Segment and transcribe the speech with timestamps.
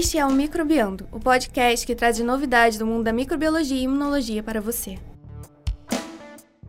[0.00, 4.42] Este é o Microbiando, o podcast que traz novidades do mundo da microbiologia e imunologia
[4.42, 4.98] para você.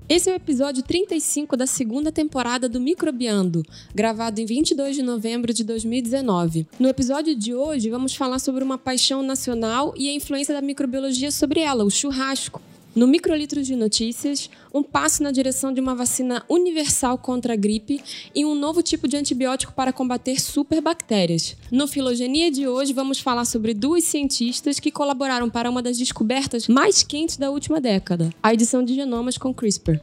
[0.10, 3.64] Esse é o episódio 35 da segunda temporada do Microbiando,
[3.96, 6.68] gravado em 22 de novembro de 2019.
[6.78, 11.32] No episódio de hoje, vamos falar sobre uma paixão nacional e a influência da microbiologia
[11.32, 12.62] sobre ela, o churrasco.
[12.94, 18.04] No Microlitros de Notícias, um passo na direção de uma vacina universal contra a gripe
[18.36, 21.55] e um novo tipo de antibiótico para combater superbactérias.
[21.72, 26.67] No Filogenia de hoje, vamos falar sobre duas cientistas que colaboraram para uma das descobertas
[26.67, 30.02] mais quentes da última década, a edição de genomas com CRISPR.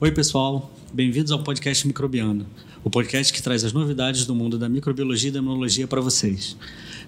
[0.00, 0.72] Oi, pessoal.
[0.92, 2.48] Bem-vindos ao podcast Microbiano
[2.82, 6.56] o podcast que traz as novidades do mundo da microbiologia e da imunologia para vocês.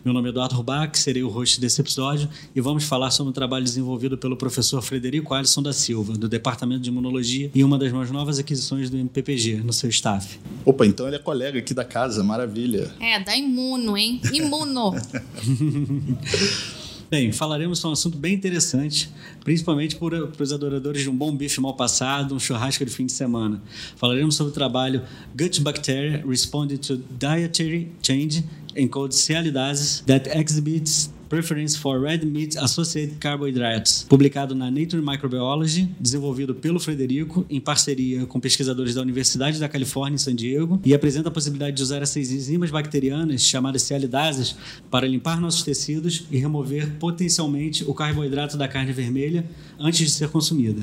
[0.05, 3.33] Meu nome é Eduardo Rubach, serei o host desse episódio e vamos falar sobre um
[3.33, 7.93] trabalho desenvolvido pelo professor Frederico Alisson da Silva, do Departamento de Imunologia e uma das
[7.93, 10.41] mais novas aquisições do MPPG no seu staff.
[10.65, 12.93] Opa, então ele é colega aqui da casa, maravilha.
[13.01, 14.21] É, da Imuno, hein?
[14.33, 14.93] Imuno!
[17.13, 19.11] Bem, falaremos sobre um assunto bem interessante,
[19.45, 23.13] principalmente para os adoradores de um bom bife mal passado, um churrasco de fim de
[23.13, 23.63] semana.
[23.97, 25.03] Falaremos sobre o trabalho
[25.37, 28.43] Gut Bacteria Responded to Dietary Change
[28.75, 36.55] Encode Cialidases that Exhibits Preference for Red Meat Associated Carbohydrates, publicado na Nature Microbiology, desenvolvido
[36.55, 41.31] pelo Frederico em parceria com pesquisadores da Universidade da Califórnia em San Diego, e apresenta
[41.31, 44.55] a possibilidade de usar essas enzimas bacterianas chamadas cialidases
[44.91, 49.43] para limpar nossos tecidos e remover potencialmente o carboidrato da carne vermelha
[49.81, 50.83] antes de ser consumida.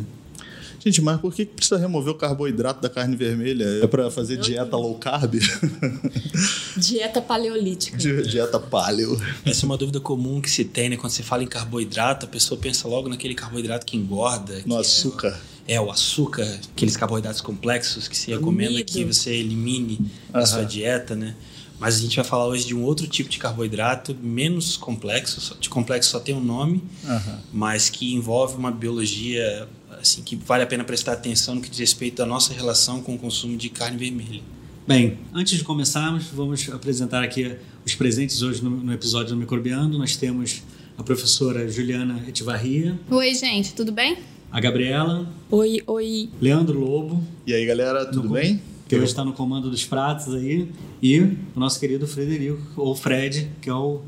[0.80, 3.66] Gente, mas por que precisa remover o carboidrato da carne vermelha?
[3.84, 5.36] É para fazer dieta low carb?
[6.78, 7.98] Dieta paleolítica.
[7.98, 9.20] dieta paleo.
[9.46, 10.96] Essa é uma dúvida comum que se tem, né?
[10.96, 14.62] Quando você fala em carboidrato, a pessoa pensa logo naquele carboidrato que engorda.
[14.66, 15.38] No que açúcar.
[15.68, 20.00] É, é, o açúcar, aqueles carboidratos complexos que se recomenda que você elimine
[20.32, 21.36] da sua dieta, né?
[21.80, 25.70] Mas a gente vai falar hoje de um outro tipo de carboidrato menos complexo, de
[25.70, 27.38] complexo só tem um nome, uhum.
[27.54, 29.68] mas que envolve uma biologia
[30.00, 33.16] assim que vale a pena prestar atenção no que diz respeito à nossa relação com
[33.16, 34.42] o consumo de carne vermelha.
[34.88, 37.56] Bem, antes de começarmos, vamos apresentar aqui
[37.86, 39.98] os presentes hoje no, no episódio do Microbiando.
[39.98, 40.64] Nós temos
[40.98, 43.00] a professora Juliana Etivarria.
[43.10, 44.18] Oi, gente, tudo bem?
[44.52, 45.32] A Gabriela.
[45.52, 46.30] Oi, oi.
[46.42, 47.24] Leandro Lobo.
[47.46, 48.60] E aí, galera, tudo no, bem?
[48.88, 50.68] Que hoje está no comando dos pratos aí.
[51.02, 54.02] E o nosso querido Frederico, ou Fred, que é o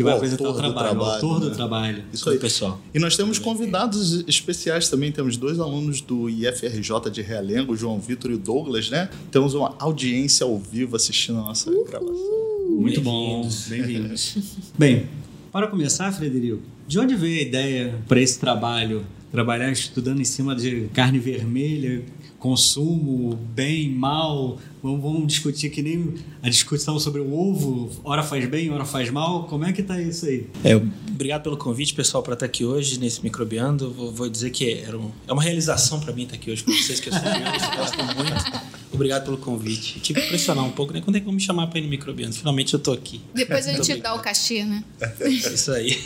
[0.00, 1.48] que vai apresentar o trabalho, trabalho, o autor né?
[1.50, 2.04] do trabalho.
[2.12, 2.80] Isso aí, pessoal.
[2.94, 5.12] E nós temos convidados especiais também.
[5.12, 9.10] Temos dois alunos do IFRJ de Realengo, João Vitor e o Douglas, né?
[9.30, 11.84] Temos uma audiência ao vivo assistindo a nossa Uhul.
[11.84, 12.40] gravação.
[12.70, 14.38] Muito bom, bem-vindos.
[14.78, 15.06] Bem,
[15.52, 19.04] para começar, Frederico, de onde veio a ideia para esse trabalho?
[19.30, 22.02] Trabalhar estudando em cima de carne vermelha,
[22.40, 24.58] consumo, bem, mal.
[24.82, 29.10] Vamos, vamos, discutir que nem a discussão sobre o ovo, hora faz bem, hora faz
[29.10, 29.44] mal.
[29.44, 30.48] Como é que tá isso aí?
[30.64, 33.92] É, obrigado pelo convite, pessoal, para estar aqui hoje nesse Microbiando.
[33.92, 36.72] Vou, vou dizer que era um, é uma realização para mim estar aqui hoje com
[36.72, 38.80] vocês, que eu sou eu gosto muito.
[38.90, 39.96] Obrigado pelo convite.
[39.96, 41.00] Eu tive que pressionar um pouco, né?
[41.00, 42.32] Quando é que vão me chamar para ir no Microbiano?
[42.32, 43.20] Finalmente eu tô aqui.
[43.34, 44.82] Depois a gente dá o cachê, né?
[45.20, 45.98] Isso aí.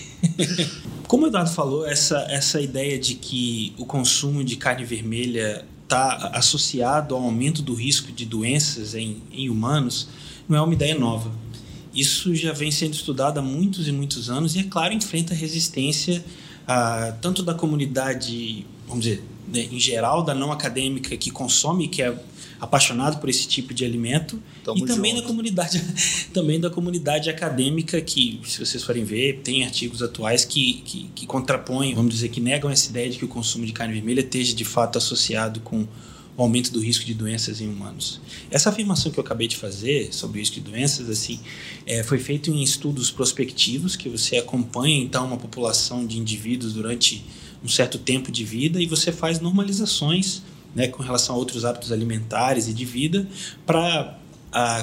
[1.07, 6.31] Como o Eduardo falou, essa, essa ideia de que o consumo de carne vermelha está
[6.35, 10.09] associado ao aumento do risco de doenças em, em humanos
[10.49, 11.31] não é uma ideia nova.
[11.95, 16.25] Isso já vem sendo estudado há muitos e muitos anos e, é claro, enfrenta resistência
[16.67, 22.03] ah, tanto da comunidade, vamos dizer, né, em geral, da não acadêmica que consome, que
[22.03, 22.15] é
[22.65, 25.23] apaixonado por esse tipo de alimento Tamo e também junto.
[25.23, 25.83] da comunidade
[26.33, 31.27] também da comunidade acadêmica que se vocês forem ver tem artigos atuais que, que, que
[31.27, 34.55] contrapõem vamos dizer que negam essa ideia de que o consumo de carne vermelha esteja
[34.55, 35.87] de fato associado com
[36.37, 38.21] o aumento do risco de doenças em humanos.
[38.51, 41.39] Essa afirmação que eu acabei de fazer sobre o risco de doenças, assim,
[41.87, 47.25] é, foi feito em estudos prospectivos que você acompanha então uma população de indivíduos durante
[47.63, 50.43] um certo tempo de vida e você faz normalizações
[50.75, 53.27] né, com relação a outros hábitos alimentares e de vida,
[53.67, 54.19] para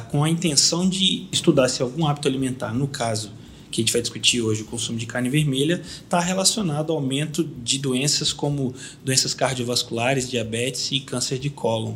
[0.09, 3.31] com a intenção de estudar se algum hábito alimentar, no caso
[3.71, 7.43] que a gente vai discutir hoje, o consumo de carne vermelha, está relacionado ao aumento
[7.43, 11.95] de doenças como doenças cardiovasculares, diabetes e câncer de cólon.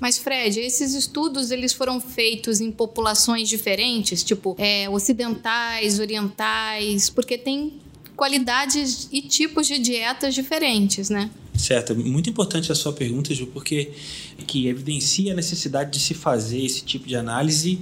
[0.00, 7.36] Mas Fred, esses estudos eles foram feitos em populações diferentes, tipo é, ocidentais, orientais, porque
[7.36, 7.74] tem
[8.14, 11.28] qualidades e tipos de dietas diferentes, né?
[11.56, 13.90] Certo, muito importante a sua pergunta, Ju, porque
[14.46, 17.78] que evidencia a necessidade de se fazer esse tipo de análise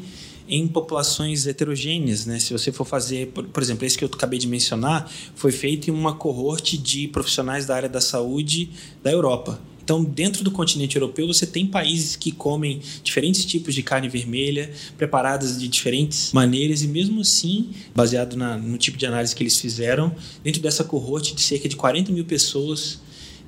[0.49, 2.39] em populações heterogêneas, né?
[2.39, 5.89] Se você for fazer, por, por, exemplo, esse que eu acabei de mencionar, foi feito
[5.89, 8.71] em uma coorte de profissionais da área da saúde
[9.03, 9.61] da Europa.
[9.83, 14.71] Então, dentro do continente europeu, você tem países que comem diferentes tipos de carne vermelha,
[14.97, 19.59] preparadas de diferentes maneiras, e mesmo assim, baseado na, no tipo de análise que eles
[19.61, 22.99] fizeram, dentro dessa cohorte de cerca de 40 mil pessoas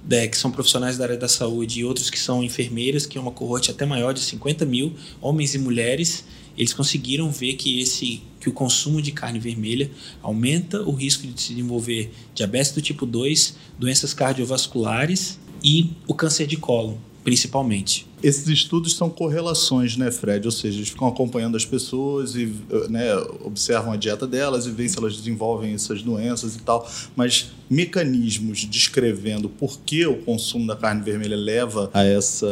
[0.09, 3.21] né, que são profissionais da área da saúde e outros que são enfermeiras, que é
[3.21, 6.25] uma cohorte até maior de 50 mil, homens e mulheres,
[6.57, 9.91] eles conseguiram ver que esse que o consumo de carne vermelha
[10.23, 16.47] aumenta o risco de se desenvolver diabetes do tipo 2, doenças cardiovasculares e o câncer
[16.47, 16.95] de cólon,
[17.25, 18.07] principalmente.
[18.27, 20.45] Esses estudos são correlações, né, Fred?
[20.49, 22.53] Ou seja, eles ficam acompanhando as pessoas e
[22.91, 23.15] né,
[23.45, 26.91] observam a dieta delas e veem se elas desenvolvem essas doenças e tal.
[27.15, 32.47] Mas mecanismos descrevendo por que o consumo da carne vermelha leva a essa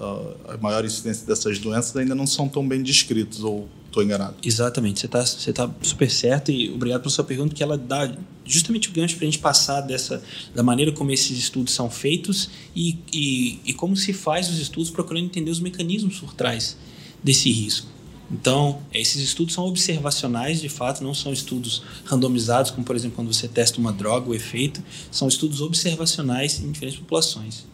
[0.00, 4.04] a, a, a maior incidência dessas doenças ainda não são tão bem descritos ou Estou
[4.04, 4.36] enganado.
[4.40, 8.16] Exatamente, você está você tá super certo e obrigado pela sua pergunta, porque ela dá
[8.44, 10.22] justamente o gancho para a gente passar dessa,
[10.54, 14.90] da maneira como esses estudos são feitos e, e, e como se faz os estudos
[14.90, 16.76] procurando entender os mecanismos por trás
[17.22, 17.88] desse risco.
[18.30, 23.34] Então, esses estudos são observacionais, de fato, não são estudos randomizados, como, por exemplo, quando
[23.34, 27.66] você testa uma droga, o efeito, são estudos observacionais em diferentes populações.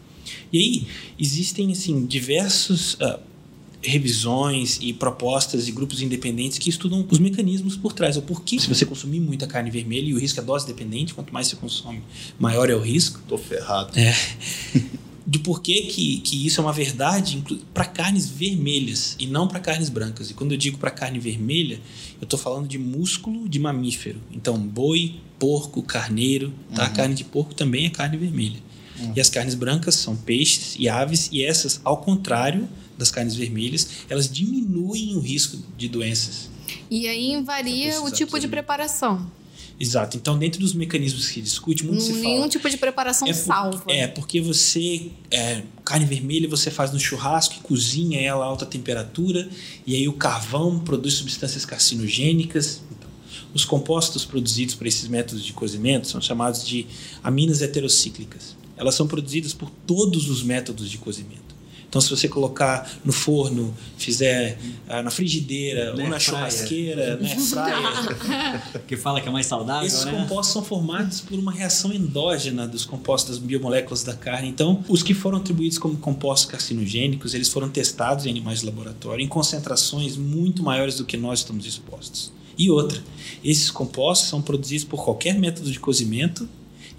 [0.51, 0.87] E aí,
[1.19, 3.19] existem, assim, diversos uh,
[3.87, 8.59] revisões e propostas e grupos independentes que estudam os mecanismos por trás, o porquê.
[8.59, 11.55] Se você consumir muita carne vermelha e o risco é dose dependente, quanto mais você
[11.55, 12.01] consome,
[12.39, 13.21] maior é o risco.
[13.27, 13.97] Tô ferrado.
[13.97, 14.13] É.
[15.27, 17.43] de por que, que, isso é uma verdade
[17.73, 20.29] para carnes vermelhas e não para carnes brancas.
[20.31, 21.81] E quando eu digo para carne vermelha,
[22.21, 24.21] eu estou falando de músculo de mamífero.
[24.31, 26.53] Então, boi, porco, carneiro.
[26.73, 26.83] Tá?
[26.83, 26.87] Uhum.
[26.87, 28.59] A carne de porco também é carne vermelha.
[28.97, 29.11] Uhum.
[29.17, 32.67] E as carnes brancas são peixes e aves, e essas, ao contrário,
[32.97, 36.49] das carnes vermelhas, elas diminuem o risco de doenças.
[36.89, 39.29] E aí varia o tipo de preparação.
[39.79, 40.17] Exato.
[40.17, 42.23] Então, dentro dos mecanismos que discute, muito se fala...
[42.23, 43.83] Nenhum tipo de preparação é por, salva.
[43.87, 45.11] É, porque você...
[45.29, 49.47] É, carne vermelha você faz no churrasco e cozinha ela a alta temperatura,
[49.85, 52.81] e aí o carvão produz substâncias carcinogênicas.
[52.91, 53.09] Então,
[53.53, 56.87] os compostos produzidos por esses métodos de cozimento são chamados de
[57.23, 58.55] aminas heterocíclicas.
[58.75, 61.46] Elas são produzidas por todos os métodos de cozimento.
[61.89, 64.57] Então, se você colocar no forno, fizer
[64.89, 69.87] uh, na frigideira né, ou na churrasqueira, né, fryer, que fala que é mais saudável,
[69.87, 70.11] esses né?
[70.11, 74.49] compostos são formados por uma reação endógena dos compostos das biomoléculas da carne.
[74.49, 79.23] Então, os que foram atribuídos como compostos carcinogênicos, eles foram testados em animais de laboratório
[79.23, 82.33] em concentrações muito maiores do que nós estamos expostos.
[82.57, 83.01] E outra,
[83.43, 86.49] esses compostos são produzidos por qualquer método de cozimento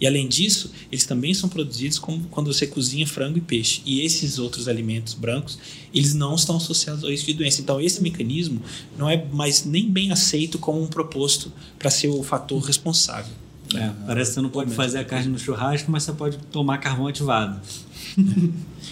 [0.00, 3.82] e além disso, eles também são produzidos como quando você cozinha frango e peixe.
[3.84, 5.58] E esses outros alimentos brancos,
[5.92, 7.60] eles não estão associados ao risco de doença.
[7.60, 8.62] Então, esse mecanismo
[8.96, 13.32] não é mais nem bem aceito como um proposto para ser o fator responsável.
[13.74, 16.78] É, parece que você não pode fazer a carne no churrasco, mas você pode tomar
[16.78, 17.60] carvão ativado.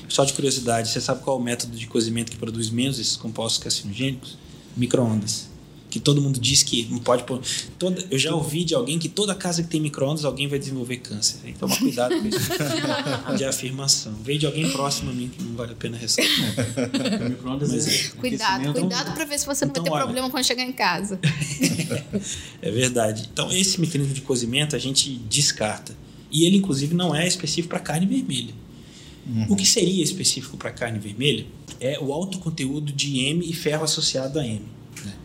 [0.08, 3.16] Só de curiosidade, você sabe qual é o método de cozimento que produz menos esses
[3.16, 4.36] compostos carcinogênicos?
[4.76, 5.55] Microondas
[5.96, 7.40] que todo mundo diz que não pode pôr.
[7.78, 10.98] Toda, eu já ouvi de alguém que toda casa que tem micro-ondas alguém vai desenvolver
[10.98, 11.38] câncer.
[11.42, 12.38] Tem que tomar cuidado com isso
[13.36, 14.14] de afirmação.
[14.22, 16.30] Veio de alguém próximo a mim que não vale a pena ressaltar.
[17.30, 20.30] micro-ondas Mas, é, Cuidado, cuidado para ver se você não então, vai ter olha, problema
[20.30, 21.18] quando chegar em casa.
[22.60, 23.28] é verdade.
[23.32, 25.96] Então, esse mecanismo de cozimento a gente descarta.
[26.30, 28.52] E ele, inclusive, não é específico para carne vermelha.
[29.26, 29.46] Uhum.
[29.48, 31.46] O que seria específico para carne vermelha
[31.80, 34.75] é o alto conteúdo de M e ferro associado a M.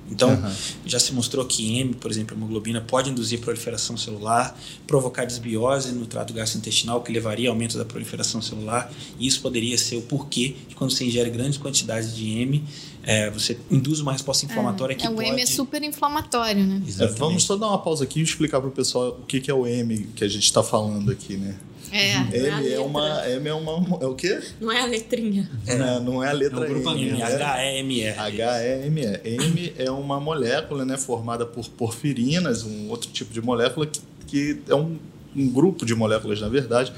[0.09, 0.53] Então, uhum.
[0.85, 5.93] já se mostrou que M, por exemplo, a hemoglobina, pode induzir proliferação celular, provocar desbiose
[5.93, 10.01] no trato gastrointestinal, que levaria ao aumento da proliferação celular, e isso poderia ser o
[10.01, 12.63] porquê de quando você ingere grandes quantidades de M,
[13.03, 15.27] é, você induz uma resposta inflamatória é, que é, o pode...
[15.27, 16.81] M é super inflamatório, né?
[16.99, 19.49] É, vamos só dar uma pausa aqui e explicar para o pessoal o que, que
[19.49, 21.55] é o M que a gente está falando aqui, né?
[21.91, 23.27] É, M é, é uma.
[23.27, 23.99] M é uma.
[24.01, 24.39] É o quê?
[24.61, 25.49] Não é a letrinha.
[25.67, 27.21] É, não, é a letra é um M.
[27.21, 28.07] H-E-M-E.
[28.07, 29.19] H-E-M-E.
[29.25, 34.61] M é uma molécula né, formada por porfirinas, um outro tipo de molécula que, que
[34.69, 34.97] é um,
[35.35, 36.93] um grupo de moléculas, na verdade,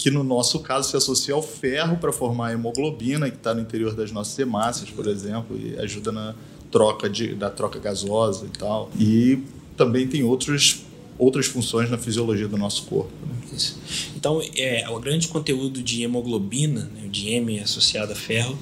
[0.00, 3.60] que no nosso caso se associa ao ferro para formar a hemoglobina, que está no
[3.60, 6.34] interior das nossas hemácias, por exemplo, e ajuda na
[6.70, 8.90] troca de, da troca gasosa e tal.
[8.98, 9.42] E
[9.76, 10.84] também tem outros
[11.18, 13.12] outras funções na fisiologia do nosso corpo.
[13.26, 13.58] Né?
[14.16, 18.56] Então, é, o grande conteúdo de hemoglobina, né, de M associado a ferro,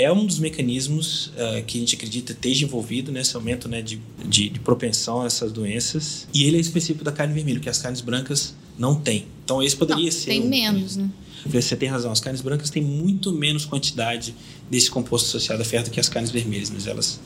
[0.00, 4.00] é um dos mecanismos uh, que a gente acredita esteja envolvido nesse aumento né, de,
[4.26, 6.26] de, de, propensão a essas doenças.
[6.32, 9.26] E ele é específico da carne vermelha, que as carnes brancas não têm.
[9.44, 10.30] Então, esse poderia não, ser.
[10.30, 11.10] Tem um, menos, né?
[11.44, 14.34] Você tem razão, as carnes brancas têm muito menos quantidade
[14.70, 17.20] desse composto associado a ferro do que as carnes vermelhas, mas elas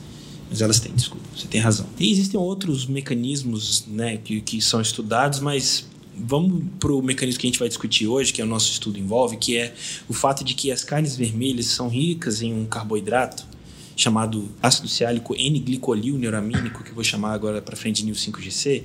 [0.49, 1.87] mas elas têm, desculpa, você tem razão.
[1.99, 7.47] E existem outros mecanismos né, que, que são estudados, mas vamos para o mecanismo que
[7.47, 9.73] a gente vai discutir hoje, que é o nosso estudo envolve, que é
[10.07, 13.45] o fato de que as carnes vermelhas são ricas em um carboidrato
[13.95, 18.83] chamado ácido ciálico N-glicolil neuramínico, que eu vou chamar agora para frente de NIL5GC.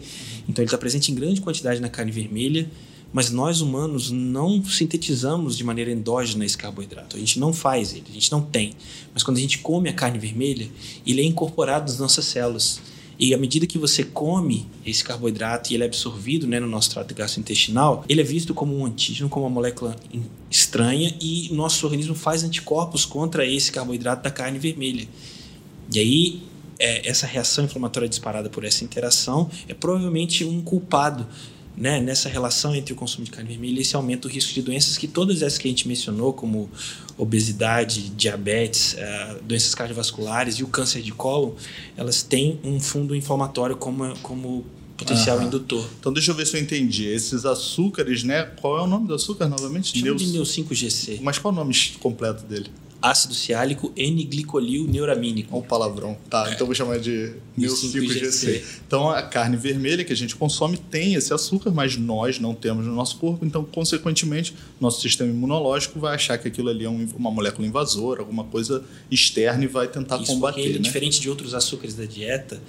[0.48, 2.70] Então ele está presente em grande quantidade na carne vermelha,
[3.12, 7.16] mas nós humanos não sintetizamos de maneira endógena esse carboidrato.
[7.16, 8.72] A gente não faz ele, a gente não tem.
[9.12, 10.70] Mas quando a gente come a carne vermelha,
[11.04, 12.80] ele é incorporado nas nossas células.
[13.20, 16.90] E à medida que você come esse carboidrato e ele é absorvido né, no nosso
[16.90, 19.94] trato gastrointestinal, ele é visto como um antígeno, como uma molécula
[20.50, 25.06] estranha e nosso organismo faz anticorpos contra esse carboidrato da carne vermelha.
[25.92, 26.42] E aí,
[26.78, 31.26] é, essa reação inflamatória disparada por essa interação é provavelmente um culpado
[31.76, 34.62] né, nessa relação entre o consumo de carne vermelha e esse aumenta o risco de
[34.62, 36.70] doenças que todas essas que a gente mencionou, como
[37.16, 41.56] obesidade, diabetes, uh, doenças cardiovasculares e o câncer de colo,
[41.96, 44.64] elas têm um fundo inflamatório como, como
[44.96, 45.46] potencial Aham.
[45.46, 45.88] indutor.
[45.98, 47.06] Então deixa eu ver se eu entendi.
[47.06, 48.44] Esses açúcares, né?
[48.60, 49.98] Qual é o nome do açúcar novamente?
[49.98, 50.22] Chama Neus...
[50.22, 51.20] de Neu5GC.
[51.22, 52.70] Mas qual é o nome completo dele?
[53.02, 55.54] Ácido ciálico N-glicolil neuramínico.
[55.54, 56.16] Olha o palavrão.
[56.28, 56.54] Tá, é.
[56.54, 58.62] então vou chamar de NIL5GC.
[58.86, 62.86] Então a carne vermelha que a gente consome tem esse açúcar, mas nós não temos
[62.86, 67.30] no nosso corpo, então consequentemente nosso sistema imunológico vai achar que aquilo ali é uma
[67.30, 70.60] molécula invasora, alguma coisa externa e vai tentar Isso combater.
[70.60, 70.80] Ele, né?
[70.80, 72.60] diferente de outros açúcares da dieta,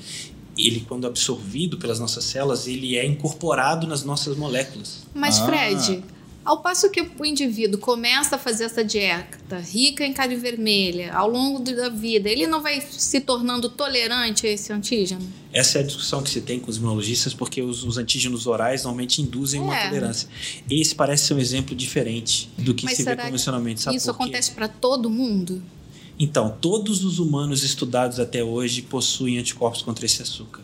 [0.58, 5.04] ele quando absorvido pelas nossas células, ele é incorporado nas nossas moléculas.
[5.14, 5.46] Mas ah.
[5.46, 6.04] Fred,
[6.44, 11.30] ao passo que o indivíduo começa a fazer essa dieta rica em carne vermelha ao
[11.30, 15.22] longo da vida, ele não vai se tornando tolerante a esse antígeno?
[15.54, 18.84] Essa é a discussão que se tem com os imunologistas, porque os, os antígenos orais
[18.84, 19.64] normalmente induzem é.
[19.64, 20.28] uma tolerância.
[20.70, 23.82] Esse parece ser um exemplo diferente do que Mas se vê convencionalmente.
[23.82, 25.62] Sabe isso acontece para todo mundo?
[26.18, 30.62] Então, todos os humanos estudados até hoje possuem anticorpos contra esse açúcar.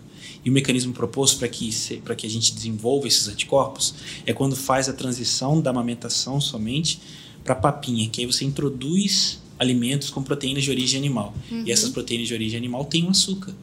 [0.47, 1.69] E o mecanismo proposto para que,
[2.15, 3.93] que a gente desenvolva esses anticorpos
[4.25, 7.01] é quando faz a transição da amamentação somente
[7.43, 11.35] para papinha, que aí você introduz alimentos com proteínas de origem animal.
[11.51, 11.63] Uhum.
[11.65, 13.53] E essas proteínas de origem animal têm um açúcar.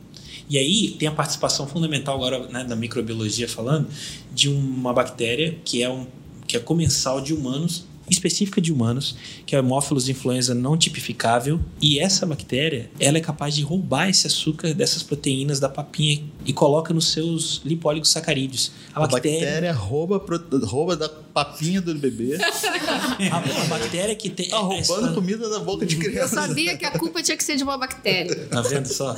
[0.47, 3.88] E aí tem a participação fundamental agora né, da microbiologia falando
[4.35, 6.07] de uma bactéria que é um
[6.47, 11.61] que é comensal de humanos específica de humanos, que é o Haemophilus influenza não tipificável,
[11.81, 16.53] e essa bactéria, ela é capaz de roubar esse açúcar dessas proteínas da papinha e
[16.53, 18.73] coloca nos seus lipólicos sacarídeos.
[18.93, 20.25] A, a bactéria, bactéria rouba,
[20.65, 22.37] rouba da papinha do bebê.
[22.41, 24.49] a, a, bactéria que tem.
[24.49, 25.13] Tá roubando essa...
[25.13, 26.37] comida da boca de criança.
[26.37, 28.47] Eu sabia que a culpa tinha que ser de uma bactéria.
[28.47, 29.15] Tá vendo só?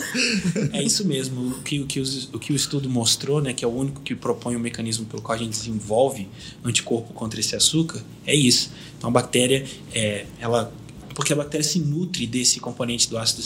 [0.72, 1.48] É isso mesmo.
[1.48, 4.00] O que o, que os, o, que o estudo mostrou, né, que é o único
[4.00, 6.28] que propõe o mecanismo pelo qual a gente desenvolve
[6.64, 8.70] anticorpo contra esse açúcar, é isso.
[8.96, 10.72] Então a bactéria, é, ela
[11.16, 13.42] porque a bactéria se nutre desse componente do ácido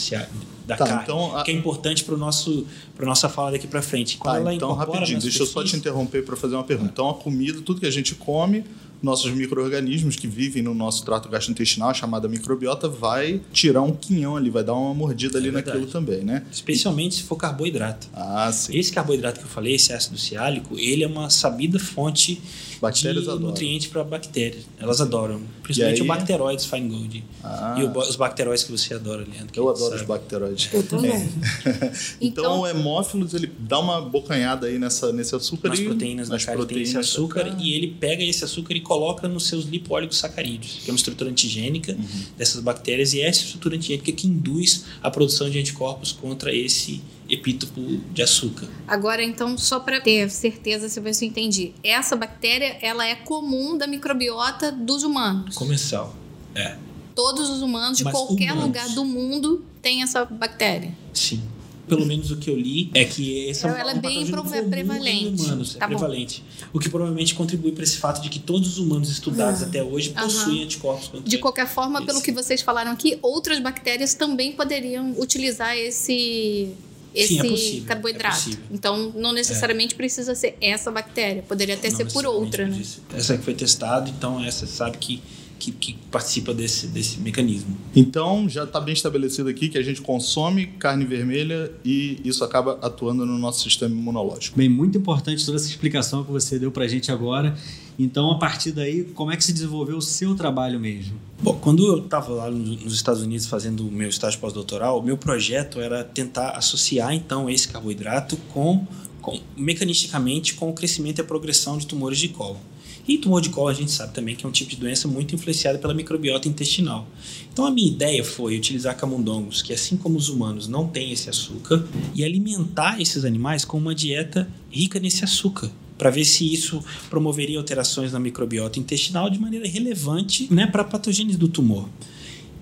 [0.67, 1.41] da tá, carne, então, a...
[1.41, 4.17] que é importante para nosso para nossa fala daqui para frente.
[4.17, 6.91] Quando tá, então rapidinho, deixa eu só te interromper para fazer uma pergunta.
[6.91, 8.65] Então a comida, tudo que a gente come,
[9.01, 14.49] nossos micro-organismos que vivem no nosso trato gastrointestinal, chamada microbiota, vai tirar um quinhão ali,
[14.49, 16.43] vai dar uma mordida ali é naquilo também, né?
[16.51, 18.05] Especialmente se for carboidrato.
[18.13, 18.77] Ah, sim.
[18.77, 22.41] Esse carboidrato que eu falei, esse ácido ciálico, ele é uma sabida fonte
[22.81, 23.47] Bactérias de adoram.
[23.47, 24.63] nutrientes para bactérias.
[24.79, 25.39] Elas adoram.
[25.61, 26.03] Principalmente aí...
[26.03, 27.23] o bacteroides fine gold.
[27.43, 27.75] Ah.
[27.77, 29.51] E os bacteroides que você adora, Leandro.
[29.55, 30.01] Eu adoro sabe.
[30.01, 30.69] os bacteroides.
[30.73, 31.11] Eu também.
[31.11, 31.21] É.
[32.19, 35.69] então, então, o hemófilos, ele dá uma bocanhada aí nessa, nesse açúcar.
[35.69, 39.27] Nas e, proteínas da carne tem esse açúcar e ele pega esse açúcar e coloca
[39.27, 42.23] nos seus lipooligosacarídeos, que é uma estrutura antigênica uhum.
[42.35, 47.01] dessas bactérias e é essa estrutura antigênica que induz a produção de anticorpos contra esse
[47.31, 47.81] epítopo
[48.13, 48.67] de açúcar.
[48.87, 53.87] Agora, então, só para ter certeza se você entende, essa bactéria ela é comum da
[53.87, 55.55] microbiota dos humanos.
[55.55, 56.15] Comensal,
[56.53, 56.75] é.
[57.15, 58.63] Todos os humanos de Mas qualquer humanos.
[58.65, 60.93] lugar do mundo têm essa bactéria.
[61.13, 61.41] Sim.
[61.87, 64.25] Pelo menos o que eu li é que esse é um, ela é bem
[64.69, 65.41] prevalente.
[65.41, 66.41] humanos, tá é prevalente.
[66.71, 69.65] O que provavelmente contribui para esse fato de que todos os humanos estudados ah.
[69.65, 72.07] até hoje possuem anticorpos contra De qualquer forma, esse.
[72.07, 76.73] pelo que vocês falaram aqui, outras bactérias também poderiam utilizar esse
[77.13, 78.49] esse Sim, é possível, carboidrato.
[78.49, 79.97] É então, não necessariamente é.
[79.97, 82.81] precisa ser essa bactéria, poderia até não ser por outra, né?
[83.13, 85.21] Essa que foi testada, então essa sabe que
[85.61, 87.77] que, que, participa desse, desse mecanismo.
[87.95, 92.79] Então, já está bem estabelecido aqui que a gente consome carne vermelha e isso acaba
[92.81, 94.57] atuando no nosso sistema imunológico.
[94.57, 97.55] Bem, muito importante toda essa explicação que você deu para a gente agora.
[97.99, 101.13] Então, a partir daí, como é que se desenvolveu o seu trabalho mesmo?
[101.39, 105.17] Bom, quando eu estava lá nos Estados Unidos fazendo o meu estágio pós-doutoral, o meu
[105.17, 108.87] projeto era tentar associar, então, esse carboidrato com,
[109.21, 112.59] com mecanisticamente com o crescimento e a progressão de tumores de colo.
[113.07, 115.35] E tumor de colo a gente sabe também que é um tipo de doença muito
[115.35, 117.07] influenciada pela microbiota intestinal.
[117.51, 121.29] Então a minha ideia foi utilizar camundongos, que assim como os humanos não têm esse
[121.29, 126.83] açúcar, e alimentar esses animais com uma dieta rica nesse açúcar para ver se isso
[127.11, 131.87] promoveria alterações na microbiota intestinal de maneira relevante né, para patogênese do tumor.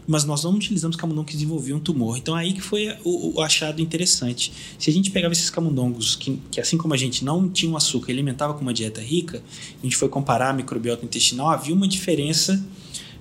[0.09, 2.17] Mas nós não utilizamos camundongos que desenvolviam um tumor.
[2.17, 4.51] Então aí que foi o, o, achado interessante.
[4.79, 7.77] Se a gente pegava esses camundongos que, que, assim como a gente não tinha um
[7.77, 9.43] açúcar alimentava com uma dieta rica,
[9.79, 12.59] a gente foi comparar a microbiota intestinal, havia uma diferença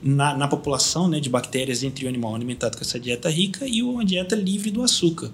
[0.03, 3.83] na, na população né, de bactérias entre o animal alimentado com essa dieta rica e
[3.83, 5.31] uma dieta livre do açúcar.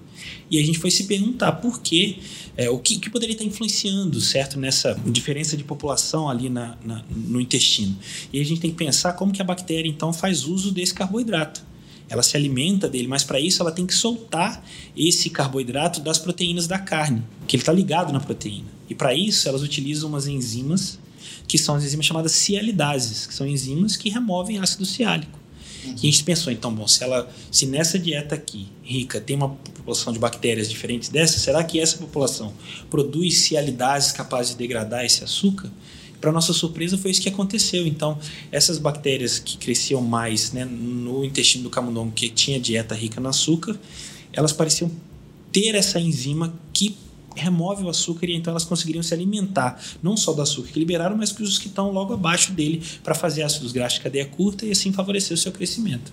[0.49, 2.17] E a gente foi se perguntar por quê,
[2.57, 7.03] é, o que, que, poderia estar influenciando, certo, nessa diferença de população ali na, na,
[7.09, 7.95] no intestino.
[8.33, 11.63] E a gente tem que pensar como que a bactéria, então, faz uso desse carboidrato
[12.07, 14.63] ela se alimenta dele, mas para isso ela tem que soltar
[14.95, 18.67] esse carboidrato das proteínas da carne, que ele está ligado na proteína.
[18.89, 20.99] E para isso elas utilizam umas enzimas
[21.47, 25.39] que são as enzimas chamadas cialidases, que são enzimas que removem ácido ciálico.
[25.85, 29.49] E a gente pensou, então, bom, se, ela, se nessa dieta aqui, rica, tem uma
[29.49, 32.53] população de bactérias diferentes dessa, será que essa população
[32.89, 35.71] produz cialidases capazes de degradar esse açúcar?
[36.19, 37.85] Para nossa surpresa, foi isso que aconteceu.
[37.85, 38.17] Então,
[38.51, 43.29] essas bactérias que cresciam mais né, no intestino do camundongo, que tinha dieta rica no
[43.29, 43.77] açúcar,
[44.33, 44.89] elas pareciam
[45.51, 46.97] ter essa enzima que
[47.35, 51.17] remove o açúcar e então elas conseguiriam se alimentar não só do açúcar que liberaram,
[51.17, 54.71] mas os que estão logo abaixo dele para fazer ácidos graxos de cadeia curta e
[54.71, 56.11] assim favorecer o seu crescimento.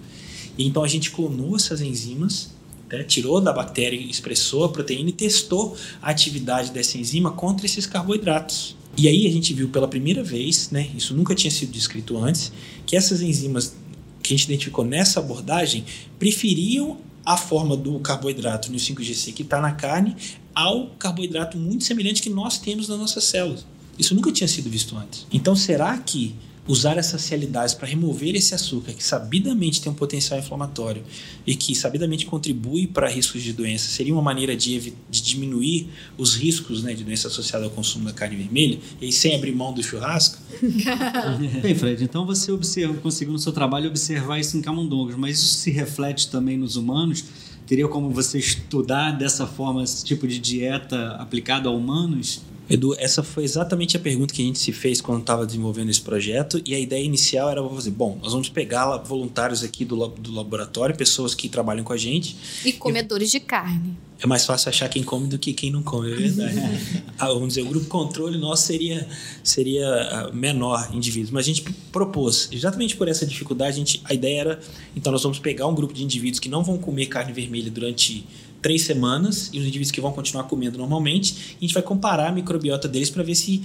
[0.57, 2.51] E então a gente clonou essas enzimas,
[2.91, 7.87] né, tirou da bactéria, expressou a proteína e testou a atividade dessa enzima contra esses
[7.87, 8.77] carboidratos.
[8.97, 12.53] E aí a gente viu pela primeira vez, né, isso nunca tinha sido descrito antes,
[12.85, 13.75] que essas enzimas
[14.23, 15.85] que a gente identificou nessa abordagem
[16.19, 20.17] preferiam a forma do carboidrato no 5GC que está na carne
[20.55, 23.65] ao carboidrato muito semelhante que nós temos nas nossas células.
[23.99, 25.27] Isso nunca tinha sido visto antes.
[25.33, 26.35] Então, será que
[26.67, 31.03] usar essas cialidades para remover esse açúcar que sabidamente tem um potencial inflamatório
[31.45, 36.37] e que sabidamente contribui para riscos de doença seria uma maneira de, de diminuir os
[36.37, 39.83] riscos né, de doença associada ao consumo da carne vermelha e sem abrir mão do
[39.83, 40.39] churrasco?
[41.61, 45.57] Bem, Fred, então você observa, conseguiu no seu trabalho observar isso em camundongos, mas isso
[45.57, 47.25] se reflete também nos humanos?
[47.73, 52.43] Teria como você estudar dessa forma esse tipo de dieta aplicada a humanos?
[52.71, 56.01] Edu, essa foi exatamente a pergunta que a gente se fez quando estava desenvolvendo esse
[56.01, 60.33] projeto e a ideia inicial era fazer, bom, nós vamos pegar voluntários aqui do, do
[60.33, 62.37] laboratório, pessoas que trabalham com a gente.
[62.65, 63.33] E comedores e...
[63.33, 63.97] de carne.
[64.23, 67.03] É mais fácil achar quem come do que quem não come, é verdade.
[67.19, 69.07] Ah, vamos dizer, o grupo controle nosso seria,
[69.45, 74.13] seria ah, menor indivíduos, mas a gente propôs, exatamente por essa dificuldade, a, gente, a
[74.13, 74.61] ideia era,
[74.97, 78.27] então nós vamos pegar um grupo de indivíduos que não vão comer carne vermelha durante
[78.63, 82.33] três semanas e os indivíduos que vão continuar comendo normalmente, a gente vai comparar a
[82.33, 83.63] microbiota deles para ver se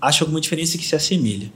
[0.00, 1.52] acha alguma diferença que se assemelha.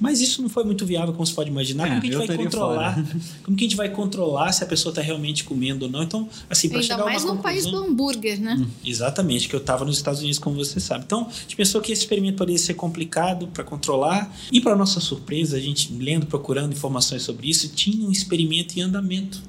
[0.00, 1.86] Mas isso não foi muito viável, como você pode imaginar.
[1.86, 2.94] É, como que a gente vai controlar?
[2.94, 3.20] Fora.
[3.42, 6.02] Como que a gente vai controlar se a pessoa está realmente comendo ou não?
[6.02, 8.56] Então, assim, para chegar mais a uma no país do hambúrguer, né?
[8.60, 11.04] Hum, exatamente, que eu estava nos Estados Unidos, como você sabe.
[11.04, 14.32] Então, a gente pensou que esse experimento poderia ser complicado para controlar.
[14.52, 18.82] E para nossa surpresa, a gente lendo, procurando informações sobre isso, tinha um experimento em
[18.82, 19.42] andamento.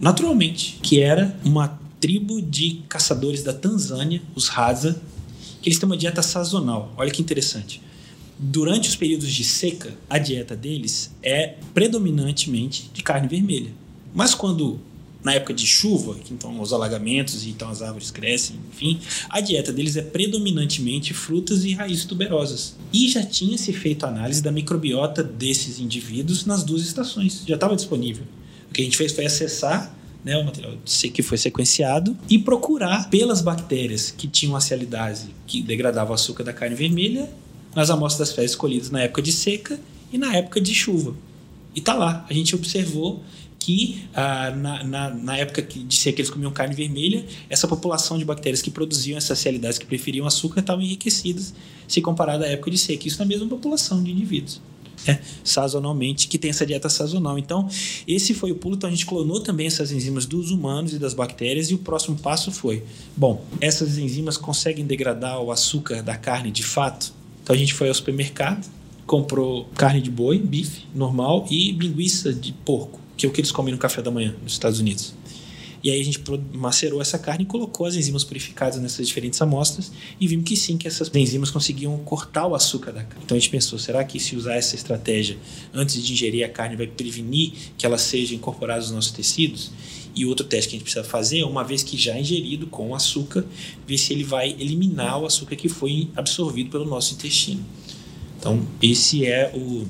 [0.00, 5.00] Naturalmente, que era uma tribo de caçadores da Tanzânia, os Hadza,
[5.62, 6.92] que eles têm uma dieta sazonal.
[6.98, 7.80] Olha que interessante.
[8.38, 13.72] Durante os períodos de seca, a dieta deles é predominantemente de carne vermelha.
[14.14, 14.78] Mas quando
[15.22, 19.40] na época de chuva, que então os alagamentos e então as árvores crescem, enfim, a
[19.40, 22.76] dieta deles é predominantemente frutas e raízes tuberosas.
[22.92, 27.74] E já tinha se feito análise da microbiota desses indivíduos nas duas estações, já estava
[27.74, 28.26] disponível.
[28.68, 30.72] O que a gente fez foi acessar né, o material
[31.12, 36.44] que foi sequenciado e procurar pelas bactérias que tinham a cialidase que degradava o açúcar
[36.44, 37.28] da carne vermelha
[37.74, 39.78] nas amostras das fezes escolhidas na época de seca
[40.12, 41.14] e na época de chuva.
[41.74, 43.22] E tá lá, a gente observou
[43.58, 48.24] que ah, na, na, na, época de seca eles comiam carne vermelha, essa população de
[48.24, 51.54] bactérias que produziam essas cialidades que preferiam açúcar estavam enriquecidas
[51.88, 53.08] se comparado à época de seca.
[53.08, 54.60] Isso na mesma população de indivíduos
[55.06, 57.38] né, sazonalmente, que tem essa dieta sazonal.
[57.38, 57.68] Então,
[58.06, 58.76] esse foi o pulo.
[58.76, 61.70] Então, a gente clonou também essas enzimas dos humanos e das bactérias.
[61.70, 62.82] E o próximo passo foi:
[63.16, 67.12] bom, essas enzimas conseguem degradar o açúcar da carne de fato?
[67.42, 68.66] Então, a gente foi ao supermercado,
[69.06, 73.52] comprou carne de boi, bife normal e linguiça de porco, que é o que eles
[73.52, 75.14] comem no café da manhã nos Estados Unidos.
[75.84, 76.18] E aí a gente
[76.54, 80.78] macerou essa carne e colocou as enzimas purificadas nessas diferentes amostras e vimos que sim,
[80.78, 83.22] que essas enzimas conseguiam cortar o açúcar da carne.
[83.22, 85.36] Então a gente pensou, será que se usar essa estratégia
[85.74, 89.72] antes de ingerir a carne vai prevenir que ela seja incorporada aos nossos tecidos?
[90.16, 92.94] E outro teste que a gente precisa fazer é, uma vez que já ingerido com
[92.94, 93.44] açúcar,
[93.86, 97.62] ver se ele vai eliminar o açúcar que foi absorvido pelo nosso intestino.
[98.38, 99.84] Então, esse é o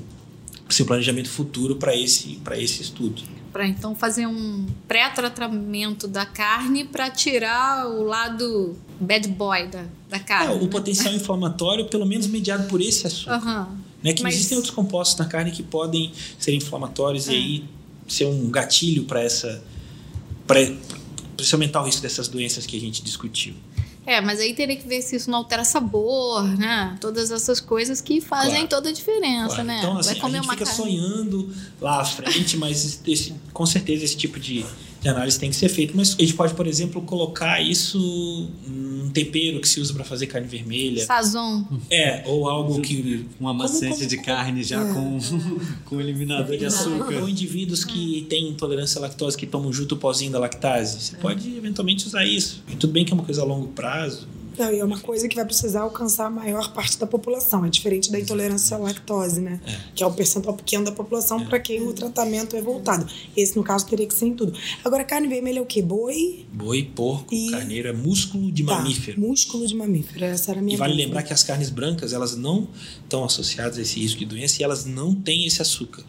[0.69, 3.23] seu planejamento futuro para esse, esse estudo.
[3.55, 10.19] Para então fazer um pré-tratamento da carne para tirar o lado bad boy da, da
[10.19, 10.53] carne.
[10.53, 10.69] É, o né?
[10.69, 13.37] potencial inflamatório, pelo menos mediado por esse açúcar.
[13.37, 13.79] Aham.
[14.03, 14.13] Né?
[14.13, 17.33] Que Mas- existem outros compostos na carne que podem ser inflamatórios É.
[17.33, 17.65] e aí
[18.09, 19.63] ser um gatilho para essa.
[20.49, 20.59] para
[21.53, 23.55] aumentar o risco dessas doenças que a gente discutiu.
[24.07, 26.95] É, mas aí teria que ver se isso não altera sabor, né?
[27.01, 28.69] Todas essas coisas que fazem Claro.
[28.69, 29.65] toda a diferença, Claro.
[29.65, 29.79] né?
[29.79, 30.83] Então, assim, Vai a comer gente uma fica carne.
[30.83, 34.65] sonhando lá à frente, mas esse- com certeza esse tipo de,
[35.05, 35.95] de análise tem que ser feito.
[35.95, 40.27] Mas a gente pode, por exemplo, colocar isso num tempero que se usa para fazer
[40.27, 41.05] carne vermelha.
[41.05, 41.65] Sazon.
[41.91, 43.27] É, ou algo que.
[43.39, 44.93] Um amaciante Como- como- de carne já É.
[44.95, 45.19] com,
[45.85, 47.21] com eliminador de açúcar.
[47.21, 50.99] Ou indivíduos que têm intolerância à lactose, que tomam junto o pozinho da lactase.
[51.01, 52.63] Você pode eventualmente usar isso.
[52.73, 54.27] E tudo bem que é uma coisa a longo prazo.
[54.59, 57.65] Não, e é uma coisa que vai precisar alcançar a maior parte da população.
[57.65, 59.61] É diferente da intolerância à lactose, né?
[59.95, 63.07] Que é um percentual pequeno da população para quem o tratamento é voltado.
[63.37, 64.53] Esse, no caso, teria que ser em tudo.
[64.85, 65.83] Agora, carne vermelha é o quê?
[65.83, 66.47] Boi?
[66.53, 69.21] Boi, porco, E- carneiro é músculo de Tá, mamífero.
[69.21, 70.25] músculo de mamífero.
[70.25, 71.07] Essa era a minha E vale dúvida.
[71.09, 72.69] lembrar que as carnes brancas, elas não
[73.03, 76.03] estão associadas a esse risco de doença e elas não têm esse açúcar.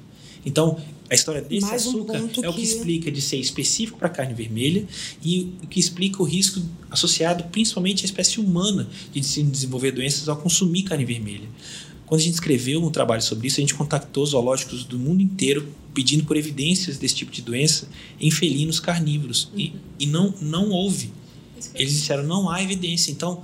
[0.46, 0.78] Então,
[1.10, 3.98] a história desse Mais um açúcar ponto é o que que- explica de ser específico
[3.98, 4.88] para a carne vermelha
[5.24, 10.28] e o que explica o risco associado principalmente à espécie humana de se desenvolver doenças
[10.28, 11.48] ao consumir carne vermelha.
[12.06, 15.68] Quando a gente escreveu um trabalho sobre isso, a gente contactou zoológicos do mundo inteiro
[15.94, 17.88] pedindo por evidências desse tipo de doença
[18.20, 19.50] em felinos carnívoros.
[19.56, 21.12] E, e não, não houve.
[21.74, 23.12] Eles disseram não há evidência.
[23.12, 23.42] Então,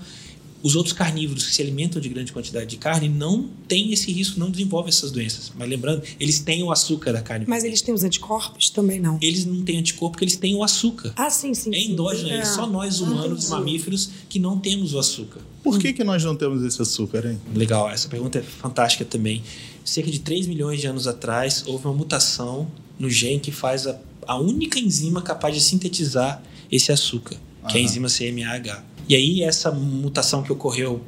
[0.64, 4.40] os outros carnívoros que se alimentam de grande quantidade de carne não têm esse risco,
[4.40, 5.52] não desenvolvem essas doenças.
[5.58, 7.46] Mas lembrando, eles têm o açúcar da carne.
[7.48, 8.70] Mas eles têm os anticorpos?
[8.70, 9.18] Também não.
[9.22, 11.14] Eles não têm anticorpo porque eles têm o açúcar.
[11.16, 11.72] Ah, sim, sim.
[11.74, 11.92] É sim.
[11.92, 12.38] endógeno, É.
[12.40, 15.42] é só nós humanos, mamíferos, que não temos o açúcar.
[15.64, 17.40] Por que, que nós não temos esse açúcar, hein?
[17.56, 19.44] Legal, essa pergunta é fantástica também.
[19.84, 22.68] Cerca de 3 milhões de anos atrás, houve uma mutação
[23.00, 27.36] no gene que faz a, a única enzima capaz de sintetizar esse açúcar,
[27.68, 28.84] que é a enzima CMAH.
[29.08, 31.02] E aí, essa mutação que ocorreu,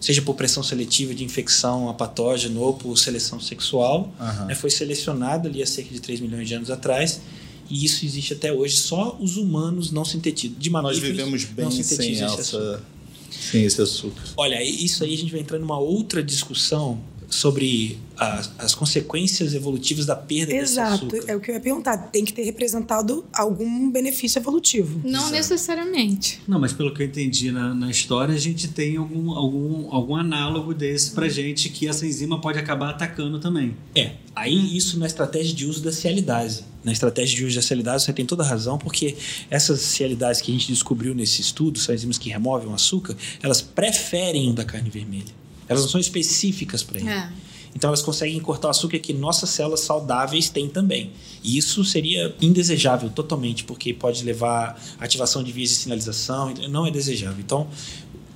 [0.00, 4.46] seja por pressão seletiva de infecção a patógeno ou por seleção sexual, Aham.
[4.46, 7.20] né, foi selecionada ali há cerca de 3 milhões de anos atrás.
[7.68, 8.76] E isso existe até hoje.
[8.78, 10.56] Só os humanos não sintetizam.
[10.58, 12.64] De Nós vivemos bem sem, sintetizam esse açúcar.
[12.66, 12.82] essa,
[13.30, 14.22] sem esse açúcar.
[14.36, 16.98] Olha, isso aí a gente vai entrar numa outra discussão
[17.30, 21.32] sobre as, as consequências evolutivas da perda Exato, desse açúcar.
[21.32, 21.96] é o que eu ia perguntar.
[21.96, 25.00] Tem que ter representado algum benefício evolutivo.
[25.04, 26.42] Não necessariamente.
[26.46, 30.16] Não, mas pelo que eu entendi na, na história, a gente tem algum, algum, algum
[30.16, 33.76] análogo desse pra gente que essa enzima pode acabar atacando também.
[33.94, 36.64] É, aí isso na estratégia de uso da cialidase.
[36.82, 39.16] Na estratégia de uso da cialidase você tem toda a razão, porque
[39.50, 43.60] essas cialidases que a gente descobriu nesse estudo, essas enzimas que removem o açúcar, elas
[43.60, 45.39] preferem o da carne vermelha.
[45.70, 47.08] Elas não são específicas para ele.
[47.08, 47.30] É.
[47.74, 51.12] Então elas conseguem cortar o açúcar que nossas células saudáveis têm também.
[51.44, 56.84] E isso seria indesejável totalmente, porque pode levar à ativação de vias de sinalização, não
[56.84, 57.38] é desejável.
[57.38, 57.68] Então,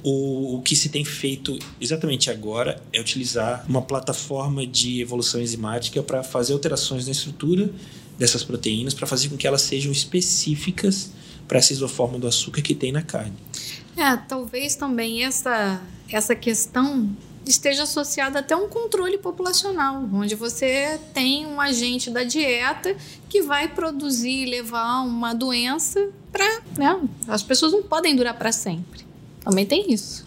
[0.05, 6.01] o, o que se tem feito exatamente agora é utilizar uma plataforma de evolução enzimática
[6.03, 7.71] para fazer alterações na estrutura
[8.17, 11.11] dessas proteínas, para fazer com que elas sejam específicas
[11.49, 13.35] para essa isoforma do açúcar que tem na carne.
[13.97, 15.81] É, talvez também essa,
[16.11, 17.09] essa questão
[17.47, 22.97] esteja associada até a um controle populacional, onde você tem um agente da dieta
[23.29, 26.63] que vai produzir e levar uma doença para.
[26.77, 27.01] Né?
[27.29, 29.05] As pessoas não podem durar para sempre.
[29.41, 30.27] Também tem isso.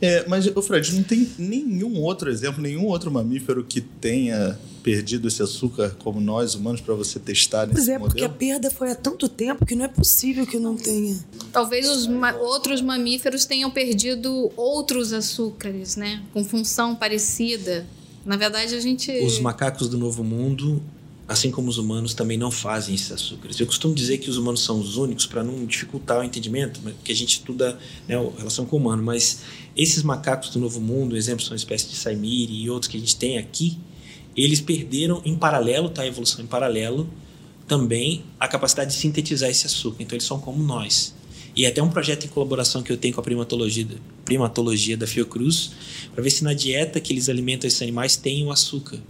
[0.00, 4.58] É, mas, Fred, não tem nenhum outro exemplo, nenhum outro mamífero que tenha
[4.90, 8.38] perdido esse açúcar como nós, humanos, para você testar nesse Pois é, porque a modelo?
[8.38, 11.18] perda foi há tanto tempo que não é possível que não tenha.
[11.52, 16.22] Talvez os ma- outros mamíferos tenham perdido outros açúcares, né?
[16.32, 17.86] Com função parecida.
[18.24, 19.10] Na verdade, a gente.
[19.22, 20.82] Os macacos do Novo Mundo,
[21.26, 23.60] assim como os humanos, também não fazem esses açúcares.
[23.60, 26.94] Eu costumo dizer que os humanos são os únicos para não dificultar o entendimento, mas-
[26.94, 29.40] porque a gente estuda né, a relação com o humano, mas
[29.76, 33.16] esses macacos do Novo Mundo, exemplos são espécies de Saimiri e outros que a gente
[33.16, 33.76] tem aqui,
[34.44, 36.02] eles perderam em paralelo, tá?
[36.02, 37.08] A evolução em paralelo,
[37.66, 40.02] também a capacidade de sintetizar esse açúcar.
[40.02, 41.14] Então eles são como nós.
[41.54, 43.86] E até um projeto em colaboração que eu tenho com a primatologia,
[44.24, 45.72] primatologia da Fiocruz,
[46.14, 49.00] para ver se na dieta que eles alimentam esses animais tem o açúcar.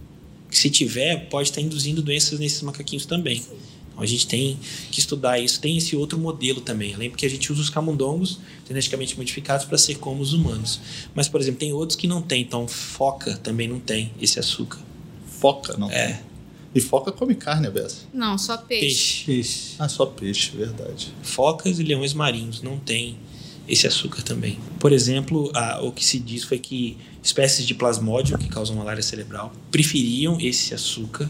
[0.49, 3.43] Que se tiver, pode estar induzindo doenças nesses macaquinhos também.
[3.91, 4.57] Então a gente tem
[4.89, 5.61] que estudar isso.
[5.61, 6.95] Tem esse outro modelo também.
[6.95, 10.81] Além porque a gente usa os camundongos geneticamente modificados para ser como os humanos.
[11.13, 12.41] Mas, por exemplo, tem outros que não tem.
[12.41, 14.88] Então, foca também não tem esse açúcar.
[15.39, 15.89] Foca, não.
[15.91, 16.21] É.
[16.73, 18.01] E foca come carne, Bessa.
[18.13, 18.85] Não, só Peixe.
[18.85, 19.25] peixe.
[19.25, 19.75] Peixe.
[19.79, 21.13] Ah, só peixe, verdade.
[21.23, 23.17] Focas e leões marinhos não têm
[23.67, 24.59] esse açúcar também.
[24.79, 29.01] Por exemplo, a- o que se diz foi que espécies de plasmódio que causam malária
[29.01, 31.29] cerebral preferiam esse açúcar,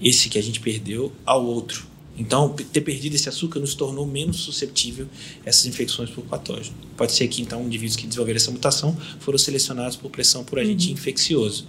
[0.00, 1.86] esse que a gente perdeu, ao outro.
[2.18, 5.06] Então, ter perdido esse açúcar nos tornou menos susceptível
[5.46, 6.76] a essas infecções por patógeno.
[6.96, 10.88] Pode ser que, então, indivíduos que desenvolveram essa mutação foram selecionados por pressão por agente
[10.88, 10.92] uhum.
[10.94, 11.66] infeccioso.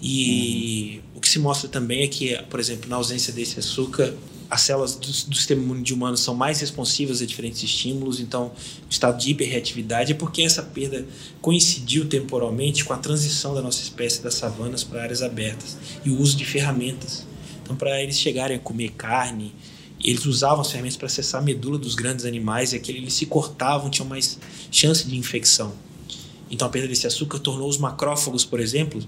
[0.00, 4.14] E o que se mostra também é que, por exemplo, na ausência desse açúcar,
[4.50, 8.46] as células do, do sistema imune de humanos são mais responsivas a diferentes estímulos, então
[8.46, 11.06] o estado de hiperreatividade é porque essa perda
[11.42, 16.18] coincidiu temporalmente com a transição da nossa espécie das savanas para áreas abertas e o
[16.18, 17.26] uso de ferramentas.
[17.62, 19.54] Então, para eles chegarem a comer carne,
[20.02, 23.26] eles usavam as ferramentas para acessar a medula dos grandes animais e aquele eles se
[23.26, 24.38] cortavam, tinham mais
[24.70, 25.74] chance de infecção.
[26.50, 29.02] Então, a perda desse açúcar tornou os macrófagos, por exemplo,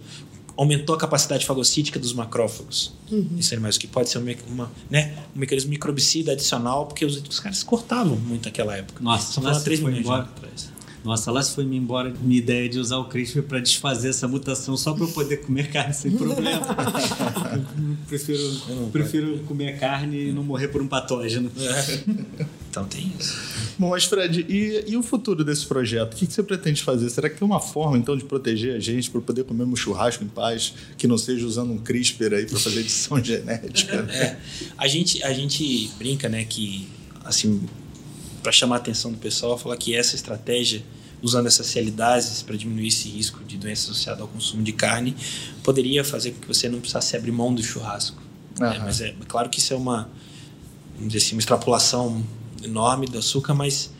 [0.61, 2.93] aumentou a capacidade fagocítica dos macrófagos.
[3.11, 3.31] Uhum.
[3.39, 7.41] Esses animais, que pode ser uma, uma, né, um mecanismo microbicida adicional, porque os, os
[7.41, 9.03] caras cortavam muito naquela época.
[9.03, 10.25] Nossa, Só falando 3 milhões embora.
[10.25, 10.71] atrás.
[11.03, 14.77] Nossa, lá se foi-me embora minha ideia de usar o CRISPR para desfazer essa mutação
[14.77, 16.61] só para eu poder comer carne sem problema.
[18.07, 18.61] prefiro,
[18.93, 21.51] prefiro comer carne e não morrer por um patógeno.
[21.57, 22.05] É.
[22.69, 23.35] Então tem isso.
[23.81, 26.13] Bom, mas Fred, e, e o futuro desse projeto?
[26.13, 27.09] O que, que você pretende fazer?
[27.09, 30.23] Será que tem uma forma então de proteger a gente para poder comer um churrasco
[30.23, 34.07] em paz, que não seja usando um CRISPR aí para fazer edição genética?
[34.13, 34.37] É.
[34.77, 36.87] A gente a gente brinca, né, que
[37.25, 37.67] assim
[38.43, 40.83] para chamar a atenção do pessoal, falar que essa estratégia,
[41.23, 45.17] usando essas cialidades para diminuir esse risco de doença associada ao consumo de carne,
[45.65, 48.23] poderia fazer com que você não precisasse abrir mão do churrasco.
[48.59, 48.79] Né?
[48.79, 50.11] Mas é claro que isso é uma,
[50.97, 52.23] vamos dizer assim, uma extrapolação
[52.63, 53.91] enorme do açúcar, mas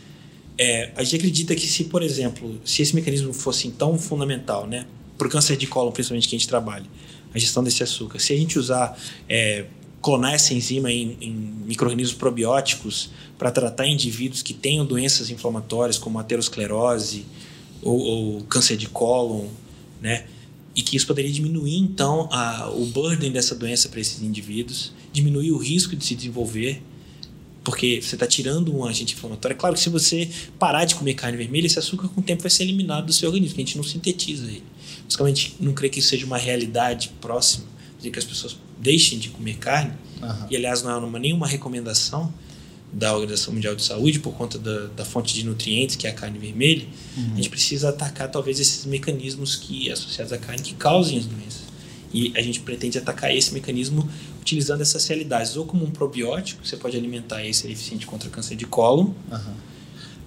[0.59, 4.87] é, a gente acredita que se, por exemplo, se esse mecanismo fosse tão fundamental, né,
[5.17, 6.87] para o câncer de colo, principalmente que a gente trabalha,
[7.33, 9.67] a gestão desse açúcar, se a gente usar é,
[10.03, 11.33] clonar essa enzima em, em
[11.67, 17.25] micro-organismos probióticos para tratar indivíduos que tenham doenças inflamatórias como aterosclerose
[17.83, 19.47] ou, ou câncer de cólon,
[20.01, 20.27] né?
[20.75, 25.51] E que isso poderia diminuir, então, a, o burden dessa doença para esses indivíduos, diminuir
[25.53, 26.83] o risco de se desenvolver,
[27.63, 29.55] porque você está tirando um agente inflamatório.
[29.55, 32.43] É claro que se você parar de comer carne vermelha, esse açúcar com o tempo
[32.43, 34.65] vai ser eliminado do seu organismo, a gente não sintetiza ele.
[35.05, 37.67] Basicamente, não creio que isso seja uma realidade próxima,
[38.01, 39.93] de que as pessoas deixem de comer carne,
[40.23, 40.47] uhum.
[40.51, 42.33] e aliás não é uma, nenhuma recomendação
[42.93, 46.13] da Organização Mundial de Saúde por conta da, da fonte de nutrientes que é a
[46.13, 47.33] carne vermelha, uhum.
[47.35, 51.71] a gente precisa atacar talvez esses mecanismos que associados à carne que causem as doenças.
[52.13, 54.09] E a gente pretende atacar esse mecanismo
[54.41, 58.57] utilizando essas celidades, ou como um probiótico, você pode alimentar esse é eficiente contra câncer
[58.57, 59.13] de cólon.
[59.31, 59.71] Uhum.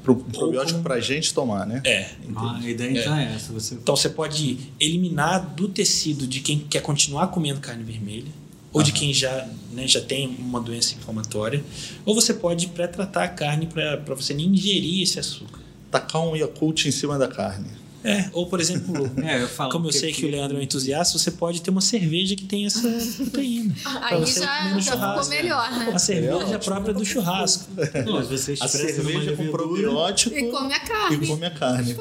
[0.03, 1.81] Pro, probiótico para a gente tomar, né?
[1.85, 2.09] É.
[2.35, 3.23] Ah, a ideia então é.
[3.23, 3.53] é essa.
[3.53, 3.75] Você...
[3.75, 8.85] Então você pode eliminar do tecido de quem quer continuar comendo carne vermelha ou uhum.
[8.85, 11.63] de quem já, né, já tem uma doença inflamatória,
[12.03, 15.59] ou você pode pré-tratar a carne para você nem ingerir esse açúcar.
[15.91, 17.67] Tacar um Yakult em cima da carne.
[18.03, 20.63] É, ou por exemplo, é, eu como eu sei que, que, o Leandro é um
[20.63, 22.81] entusiasta, você pode ter uma cerveja que tem essa
[23.17, 23.73] proteína.
[24.01, 25.91] Aí já, já ficou melhor, né?
[25.93, 27.69] A cerveja é própria do churrasco.
[28.05, 31.23] Não, mas você a cerveja com probiótico e come a carne.
[31.23, 31.95] E come a carne.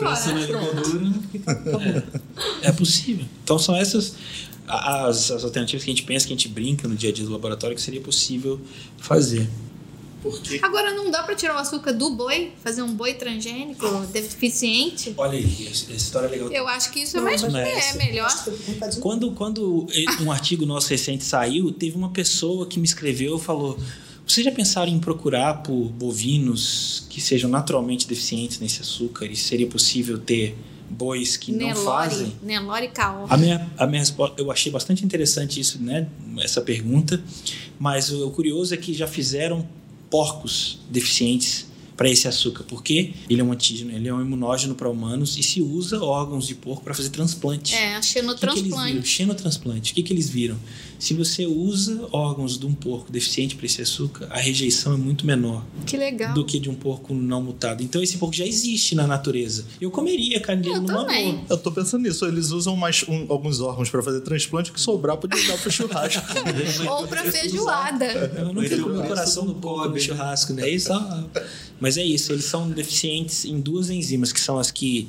[2.63, 3.25] É, é possível.
[3.45, 4.15] Então são essas
[4.67, 7.25] as, as alternativas que a gente pensa, que a gente brinca no dia a dia
[7.25, 8.61] do laboratório, que seria possível
[8.99, 9.49] fazer.
[10.23, 10.61] Porque...
[10.63, 15.13] Agora não dá para tirar o açúcar do boi, fazer um boi transgênico deficiente?
[15.17, 16.53] Olha aí, essa história é legal.
[16.53, 18.31] Eu acho que isso é não, é mais é, melhor.
[19.01, 19.87] Quando, quando
[20.21, 23.77] um artigo nosso recente saiu, teve uma pessoa que me escreveu e falou:
[24.27, 29.67] vocês já pensaram em procurar por bovinos que sejam naturalmente deficientes nesse açúcar e seria
[29.67, 30.57] possível ter
[30.89, 32.33] bois que Nelore, não fazem.
[32.43, 33.27] Nelore Caol.
[33.29, 36.07] A minha, a minha resposta, eu achei bastante interessante isso, né?
[36.39, 37.23] Essa pergunta.
[37.79, 39.67] Mas o, o curioso é que já fizeram
[40.13, 44.89] porcos deficientes para esse açúcar, porque ele é um antígeno, ele é um imunógeno para
[44.89, 47.75] humanos e se usa órgãos de porco para fazer transplante.
[47.75, 48.99] É, xenotransplante.
[48.99, 49.93] O que, xenotransplante.
[49.93, 50.59] O que, que eles viram?
[51.03, 55.27] Se você usa órgãos de um porco deficiente para esse açúcar, a rejeição é muito
[55.27, 55.65] menor.
[55.85, 56.33] Que legal.
[56.33, 57.83] Do que de um porco não mutado.
[57.83, 59.67] Então esse porco já existe na natureza.
[59.81, 61.41] Eu comeria carne dele numa boa.
[61.51, 62.25] Eu tô pensando nisso.
[62.25, 66.23] Eles usam mais um, alguns órgãos para fazer transplante que sobrar pode usar para churrasco.
[66.89, 68.07] Ou para feijoada.
[68.07, 70.71] Eu não quero o coração do porco no churrasco, né?
[70.71, 70.93] Isso,
[71.81, 72.33] mas é isso.
[72.33, 75.09] Eles são deficientes em duas enzimas que são as que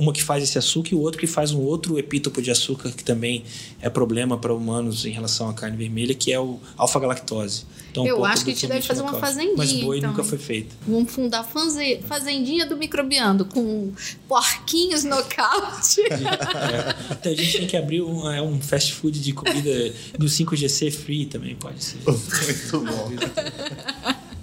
[0.00, 2.90] uma que faz esse açúcar e o outro que faz um outro epítopo de açúcar
[2.90, 3.44] que também
[3.82, 7.66] é problema para humanos em relação à carne vermelha, que é o alfa-galactose.
[7.90, 9.54] Então, Eu um acho que a gente deve fazer uma fazendinha.
[9.56, 10.10] Mas boi então.
[10.10, 10.74] nunca foi feito.
[10.88, 13.92] Vamos fundar fazendinha do microbiando com
[14.26, 16.00] porquinhos nocaute.
[16.10, 17.12] é.
[17.12, 20.90] Então a gente tem que abrir um, é, um fast food de comida do 5GC
[20.92, 21.98] free também, pode ser.
[22.06, 23.10] Muito bom.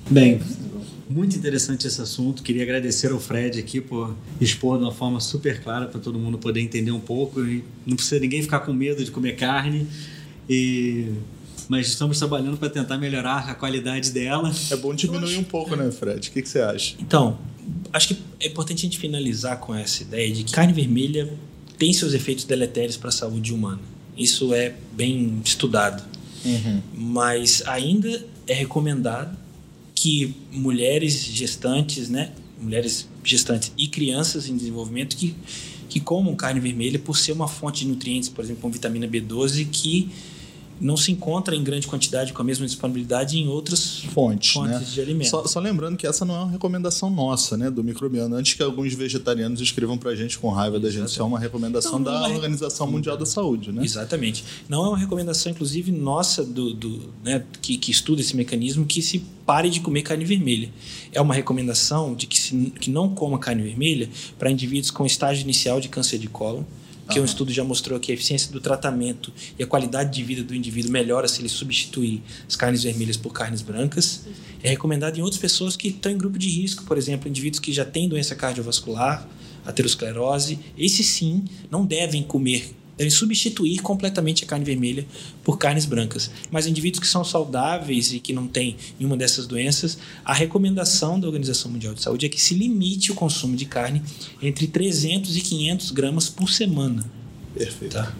[0.10, 0.40] Bem,
[1.10, 2.44] muito interessante esse assunto.
[2.44, 6.38] Queria agradecer ao Fred aqui por expor de uma forma super clara para todo mundo
[6.38, 7.44] poder entender um pouco.
[7.44, 9.88] E não precisa ninguém ficar com medo de comer carne.
[10.50, 11.12] E
[11.70, 14.54] mas estamos trabalhando para tentar melhorar a qualidade dela.
[14.72, 16.30] É bom diminuir um pouco, né, Fred?
[16.30, 16.96] O que, que você acha?
[16.98, 17.38] Então,
[17.92, 21.30] acho que é importante a gente finalizar com essa ideia de que carne vermelha
[21.78, 23.82] tem seus efeitos deletérios para a saúde humana.
[24.18, 26.04] Isso é bem estudado.
[26.46, 26.82] Uhum.
[26.94, 29.38] Mas ainda é recomendado
[30.00, 32.32] que mulheres gestantes, né,
[32.62, 35.36] mulheres gestantes e crianças em desenvolvimento que,
[35.90, 39.68] que comam carne vermelha por ser uma fonte de nutrientes, por exemplo, com vitamina B12,
[39.72, 40.12] que
[40.80, 44.88] não se encontra em grande quantidade com a mesma disponibilidade em outras Fontes, fontes né?
[44.94, 45.30] de alimentos.
[45.30, 48.36] Só, só lembrando que essa não é uma recomendação nossa, né, do microbiano.
[48.36, 51.94] Antes que alguns vegetarianos escrevam pra gente com raiva da gente, isso é uma recomendação
[51.94, 53.84] não da é- Organização Mundial da Saúde, né?
[53.84, 54.44] Exatamente.
[54.70, 59.02] Não é uma recomendação, inclusive, nossa, do, do, né, que, que estuda esse mecanismo, que
[59.02, 60.70] se pare de comer carne vermelha.
[61.12, 65.44] É uma recomendação de que, se, que não coma carne vermelha para indivíduos com estágio
[65.44, 66.64] inicial de câncer de cólon,
[67.10, 70.44] que um estudo já mostrou que a eficiência do tratamento e a qualidade de vida
[70.44, 74.26] do indivíduo melhora se ele substituir as carnes vermelhas por carnes brancas.
[74.62, 77.72] É recomendado em outras pessoas que estão em grupo de risco, por exemplo, indivíduos que
[77.72, 79.28] já têm doença cardiovascular,
[79.66, 80.60] aterosclerose.
[80.78, 85.06] Esses sim não devem comer, devem substituir completamente a carne vermelha
[85.44, 86.32] por carnes brancas.
[86.50, 91.28] Mas indivíduos que são saudáveis e que não têm nenhuma dessas doenças, a recomendação da
[91.28, 94.02] Organização Mundial de Saúde é que se limite o consumo de carne
[94.42, 97.06] entre 300 e 500 gramas por semana.
[97.54, 97.94] Perfeito.
[97.94, 98.14] Tá?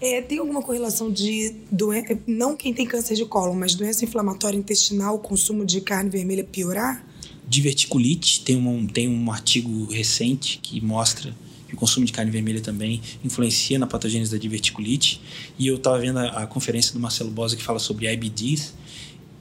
[0.00, 4.56] É, tem alguma correlação de doença, não quem tem câncer de cólon, mas doença inflamatória
[4.56, 7.06] intestinal, o consumo de carne vermelha piorar?
[7.46, 11.36] Diverticulite, tem um, tem um artigo recente que mostra
[11.72, 15.20] que o consumo de carne vermelha também influencia na patogênese da diverticulite.
[15.58, 18.74] E eu estava vendo a, a conferência do Marcelo Bosa que fala sobre IBDs.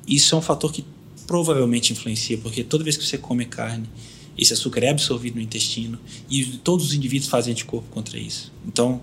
[0.07, 0.85] Isso é um fator que
[1.27, 3.87] provavelmente influencia, porque toda vez que você come carne,
[4.37, 8.51] esse açúcar é absorvido no intestino e todos os indivíduos fazem anticorpo contra isso.
[8.65, 9.01] Então,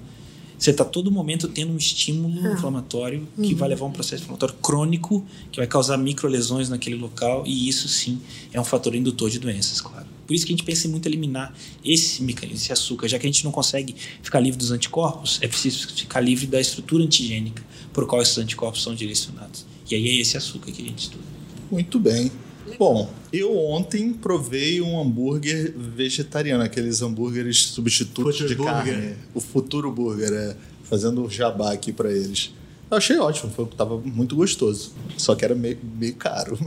[0.59, 4.55] você está todo momento tendo um estímulo inflamatório que vai levar a um processo inflamatório
[4.57, 8.21] crônico, que vai causar microlesões naquele local, e isso sim
[8.53, 10.18] é um fator indutor de doenças, claro.
[10.29, 13.27] Por isso que a gente pensa em muito eliminar esse mecanismo, esse açúcar, já que
[13.27, 17.65] a gente não consegue ficar livre dos anticorpos, é preciso ficar livre da estrutura antigênica
[17.95, 19.65] por qual esses anticorpos são direcionados.
[19.91, 21.25] E aí é esse açúcar que a gente estuda.
[21.71, 22.31] Muito bem.
[22.79, 28.85] Bom, eu ontem provei um hambúrguer vegetariano, aqueles hambúrgueres substitutos de Burger.
[28.85, 29.15] carne.
[29.35, 32.53] O futuro burger, é, fazendo jabá aqui pra eles.
[32.91, 34.93] Eu achei ótimo, foi, tava muito gostoso.
[35.19, 36.59] Só que era meio, meio caro.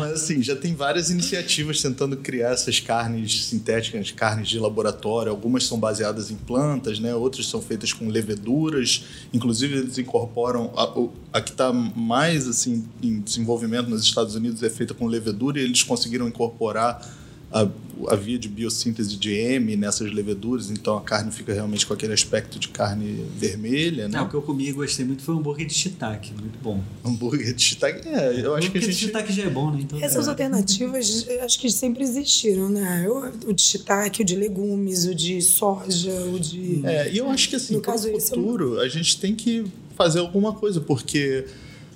[0.00, 5.30] Mas assim, já tem várias iniciativas tentando criar essas carnes sintéticas, carnes de laboratório.
[5.30, 7.14] Algumas são baseadas em plantas, né?
[7.14, 9.04] outras são feitas com leveduras.
[9.32, 10.72] Inclusive, eles incorporam.
[10.76, 15.60] A, a que está mais assim, em desenvolvimento nos Estados Unidos é feita com levedura
[15.60, 17.21] e eles conseguiram incorporar
[17.52, 17.68] a,
[18.08, 22.12] a via de biossíntese de M nessas leveduras, então a carne fica realmente com aquele
[22.12, 24.16] aspecto de carne vermelha, né?
[24.18, 26.82] Não, o que eu comi e gostei muito foi o hambúrguer de shiitake, muito bom.
[27.04, 28.94] Hambúrguer de shiitake, é, eu acho que a Hambúrguer de gente...
[28.96, 29.80] shiitake já é bom, né?
[29.82, 30.30] Então, Essas é.
[30.30, 33.04] alternativas, eu acho que sempre existiram, né?
[33.06, 36.80] Eu- O de shiitake, o de legumes, o de soja, o de...
[36.84, 39.34] É, e eu acho que assim, No caso, esse é um- futuro, a gente tem
[39.34, 39.64] que
[39.96, 41.44] fazer alguma coisa, porque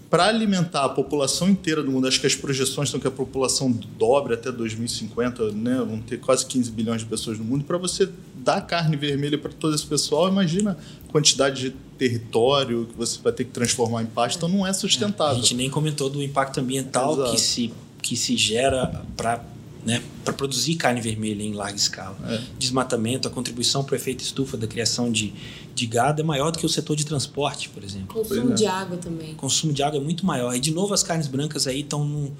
[0.08, 3.70] para alimentar a população inteira do mundo, acho que as projeções são que a população
[3.98, 5.76] dobre até 2050, né?
[5.78, 7.64] Vão ter quase 15 bilhões de pessoas no mundo.
[7.64, 12.96] Para você dar carne vermelha para todo esse pessoal, imagina a quantidade de território que
[12.96, 15.36] você vai ter que transformar em pasto, então não é A sustentável.
[15.36, 17.32] gente nem comentou do impacto ambiental Exato.
[17.32, 19.42] que se, que se gera para
[19.84, 22.16] né, para produzir carne vermelha em larga escala.
[22.28, 22.40] É.
[22.58, 25.32] Desmatamento, a contribuição para o efeito estufa da criação de,
[25.76, 28.14] de gado é maior do que o setor de transporte, por exemplo.
[28.14, 28.54] Consumo é.
[28.54, 29.32] de água também.
[29.32, 30.56] O consumo de água é muito maior.
[30.56, 32.32] E, de novo, as carnes brancas aí estão num,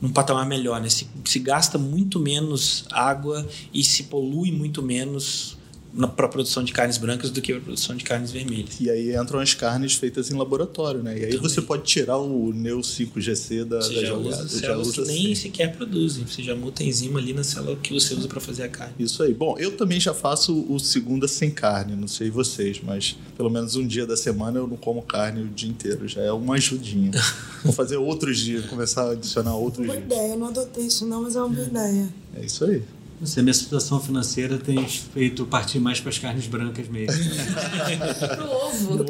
[0.00, 0.80] num patamar melhor.
[0.80, 0.88] Né?
[0.88, 5.57] Se, se gasta muito menos água e se polui muito menos
[6.16, 8.78] para a produção de carnes brancas do que para a produção de carnes vermelhas.
[8.80, 11.12] E aí entram as carnes feitas em laboratório, né?
[11.12, 11.38] E aí Também.
[11.48, 14.28] você pode tirar o Neo 5GC da, Você da já jogada.
[14.44, 15.34] usa Já células usa que nem assim.
[15.34, 16.24] sequer produzem.
[16.26, 18.94] Você já muta a enzima ali na célula que você usa para fazer a carne.
[18.98, 19.32] Isso aí.
[19.32, 23.74] Bom, eu também já faço o segunda sem carne, não sei vocês, mas pelo menos
[23.76, 27.10] um dia da semana eu não como carne o dia inteiro, já é uma ajudinha.
[27.64, 30.06] Vou fazer outros dias, começar a adicionar outros Boa dias.
[30.12, 32.08] ideia, eu não adotei isso não, mas é uma boa ideia.
[32.36, 32.82] É isso aí.
[33.20, 37.12] Você, minha situação financeira tem feito partir mais para as carnes brancas mesmo.
[38.36, 39.04] Pro ovo.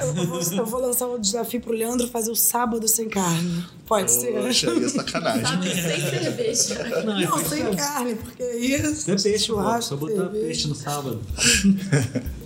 [0.00, 3.64] Eu vou, eu vou lançar um desafio pro Leandro fazer o sábado sem carne.
[3.86, 4.32] Pode ser?
[4.32, 5.62] Poxa, aí é sacanagem.
[5.62, 7.02] Sem cerveja.
[7.04, 9.38] Não, Não, sem carne, porque é Não é peixe, pô.
[9.54, 10.46] churrasco, Só botar cerveja.
[10.46, 11.20] peixe no sábado.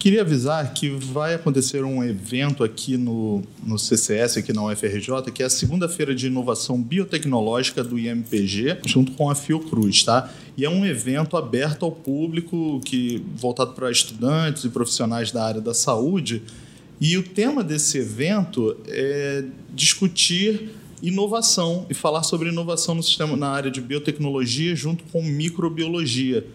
[0.00, 5.42] Queria avisar que vai acontecer um evento aqui no, no CCS, aqui na UFRJ, que
[5.42, 10.32] é a segunda-feira de inovação biotecnológica do IMPG, junto com a Fiocruz, tá?
[10.56, 15.60] E é um evento aberto ao público, que voltado para estudantes e profissionais da área
[15.60, 16.44] da saúde.
[16.98, 19.44] E o tema desse evento é
[19.74, 20.70] discutir
[21.02, 26.46] inovação e falar sobre inovação no sistema na área de biotecnologia junto com microbiologia,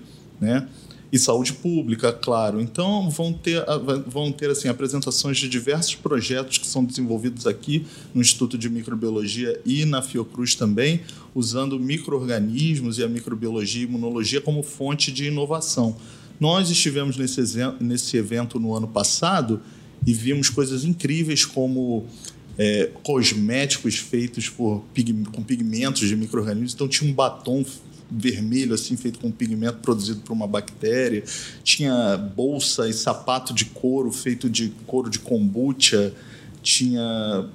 [0.41, 0.67] né?
[1.15, 2.59] E saúde pública, claro.
[2.59, 3.63] Então vão ter,
[4.05, 9.57] vão ter assim, apresentações de diversos projetos que são desenvolvidos aqui no Instituto de Microbiologia
[9.65, 10.99] e na Fiocruz também,
[11.33, 15.95] usando microorganismos e a microbiologia e imunologia como fonte de inovação.
[16.37, 17.41] Nós estivemos nesse,
[17.79, 19.61] nesse evento no ano passado
[20.05, 22.05] e vimos coisas incríveis como
[22.57, 24.83] é, cosméticos feitos por,
[25.31, 26.73] com pigmentos de micro-organismos.
[26.73, 27.63] Então, tinha um batom
[28.09, 31.23] vermelho, assim, feito com pigmento produzido por uma bactéria.
[31.63, 36.13] Tinha bolsa e sapato de couro feito de couro de kombucha.
[36.61, 37.47] Tinha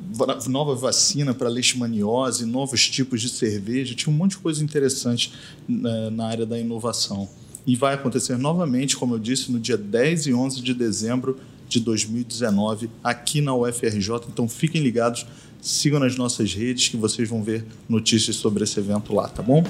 [0.47, 3.95] nova vacina para leishmaniose, novos tipos de cerveja.
[3.95, 5.33] Tinha um monte de coisa interessante
[5.69, 7.29] né, na área da inovação.
[7.67, 11.39] E vai acontecer novamente, como eu disse, no dia 10 e 11 de dezembro
[11.69, 14.27] de 2019, aqui na UFRJ.
[14.29, 15.27] Então fiquem ligados,
[15.61, 19.65] sigam nas nossas redes que vocês vão ver notícias sobre esse evento lá, tá bom?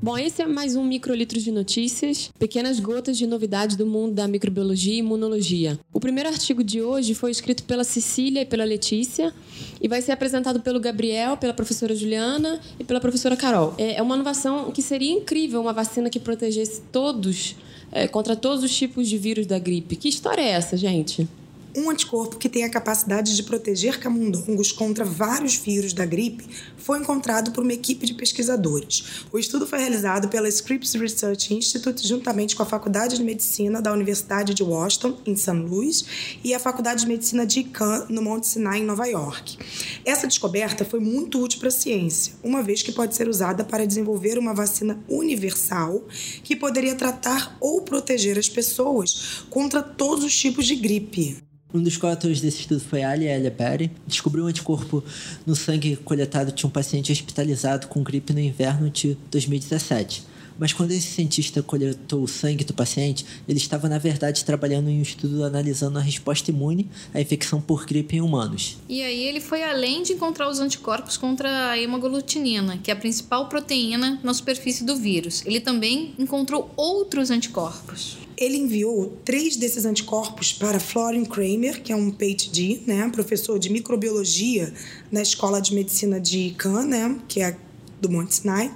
[0.00, 4.28] Bom, esse é mais um Microlitros de Notícias, pequenas gotas de novidades do mundo da
[4.28, 5.76] microbiologia e imunologia.
[5.92, 9.34] O primeiro artigo de hoje foi escrito pela Cecília e pela Letícia
[9.82, 13.74] e vai ser apresentado pelo Gabriel, pela professora Juliana e pela professora Carol.
[13.76, 17.56] É uma inovação que seria incrível, uma vacina que protegesse todos
[17.90, 19.96] é, contra todos os tipos de vírus da gripe.
[19.96, 21.28] Que história é essa, gente?
[21.76, 26.46] Um anticorpo que tem a capacidade de proteger camundongos contra vários vírus da gripe
[26.76, 29.26] foi encontrado por uma equipe de pesquisadores.
[29.30, 33.92] O estudo foi realizado pela Scripps Research Institute juntamente com a Faculdade de Medicina da
[33.92, 35.52] Universidade de Washington, em St.
[35.52, 36.04] Louis,
[36.42, 39.58] e a Faculdade de Medicina de Icahn, no Monte Sinai, em Nova York.
[40.04, 43.86] Essa descoberta foi muito útil para a ciência, uma vez que pode ser usada para
[43.86, 46.02] desenvolver uma vacina universal
[46.42, 51.48] que poderia tratar ou proteger as pessoas contra todos os tipos de gripe.
[51.72, 53.90] Um dos coautores desse estudo foi Ali Perry.
[54.06, 55.04] Descobriu um anticorpo
[55.46, 60.24] no sangue coletado de um paciente hospitalizado com gripe no inverno de 2017.
[60.58, 64.98] Mas quando esse cientista coletou o sangue do paciente, ele estava, na verdade, trabalhando em
[64.98, 68.78] um estudo analisando a resposta imune à infecção por gripe em humanos.
[68.88, 72.96] E aí ele foi além de encontrar os anticorpos contra a hemaglutinina, que é a
[72.96, 75.44] principal proteína na superfície do vírus.
[75.44, 81.96] Ele também encontrou outros anticorpos ele enviou três desses anticorpos para Florin Kramer, que é
[81.96, 84.72] um PhD, né, professor de microbiologia
[85.10, 87.56] na Escola de Medicina de Cannes, né, que é
[88.00, 88.72] do Monte Sinai,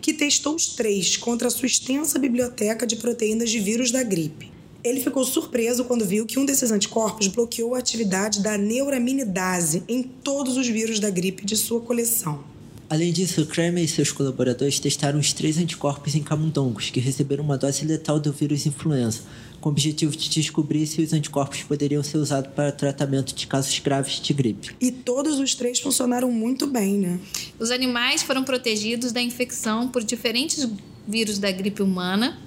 [0.00, 4.50] que testou os três contra a sua extensa biblioteca de proteínas de vírus da gripe.
[4.82, 10.02] Ele ficou surpreso quando viu que um desses anticorpos bloqueou a atividade da neuraminidase em
[10.02, 12.53] todos os vírus da gripe de sua coleção.
[12.94, 17.58] Além disso, Kramer e seus colaboradores testaram os três anticorpos em camundongos, que receberam uma
[17.58, 19.22] dose letal do vírus influenza,
[19.60, 23.76] com o objetivo de descobrir se os anticorpos poderiam ser usados para tratamento de casos
[23.80, 24.76] graves de gripe.
[24.80, 27.18] E todos os três funcionaram muito bem, né?
[27.58, 30.64] Os animais foram protegidos da infecção por diferentes
[31.04, 32.38] vírus da gripe humana,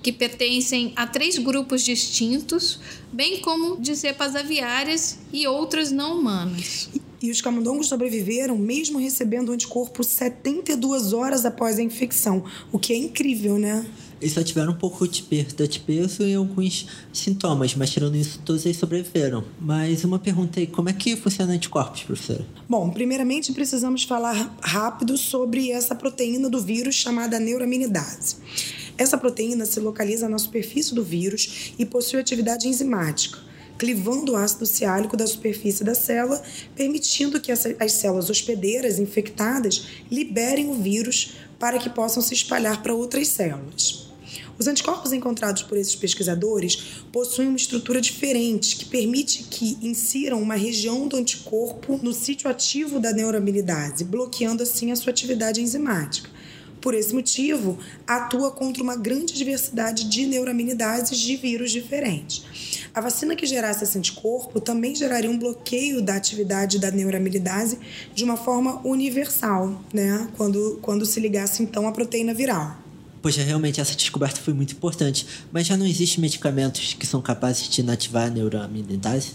[0.00, 2.78] que pertencem a três grupos distintos,
[3.12, 6.88] bem como de cepas aviárias e outras não humanas.
[7.20, 12.92] E os camundongos sobreviveram mesmo recebendo o anticorpo 72 horas após a infecção, o que
[12.92, 13.84] é incrível, né?
[14.20, 18.40] Eles só tiveram um pouco de perda de peso e alguns sintomas, mas tirando isso,
[18.44, 19.44] todos eles sobreviveram.
[19.60, 22.44] Mas uma pergunta aí, como é que funciona anticorpos, professora?
[22.68, 28.36] Bom, primeiramente precisamos falar rápido sobre essa proteína do vírus chamada neuraminidase.
[28.96, 33.47] Essa proteína se localiza na superfície do vírus e possui atividade enzimática
[33.78, 36.42] clivando o ácido ciálico da superfície da célula,
[36.74, 42.94] permitindo que as células hospedeiras infectadas liberem o vírus para que possam se espalhar para
[42.94, 44.08] outras células.
[44.58, 50.56] Os anticorpos encontrados por esses pesquisadores possuem uma estrutura diferente que permite que insiram uma
[50.56, 56.28] região do anticorpo no sítio ativo da neuraminidase, bloqueando assim a sua atividade enzimática.
[56.80, 62.88] Por esse motivo, atua contra uma grande diversidade de neuraminidases de vírus diferentes.
[62.94, 67.78] A vacina que gerasse esse anticorpo também geraria um bloqueio da atividade da neuramilidase
[68.14, 70.28] de uma forma universal, né?
[70.36, 72.76] Quando, quando se ligasse então à proteína viral.
[73.20, 75.26] Poxa, realmente essa descoberta foi muito importante.
[75.52, 79.32] Mas já não existem medicamentos que são capazes de inativar a neuramilidase?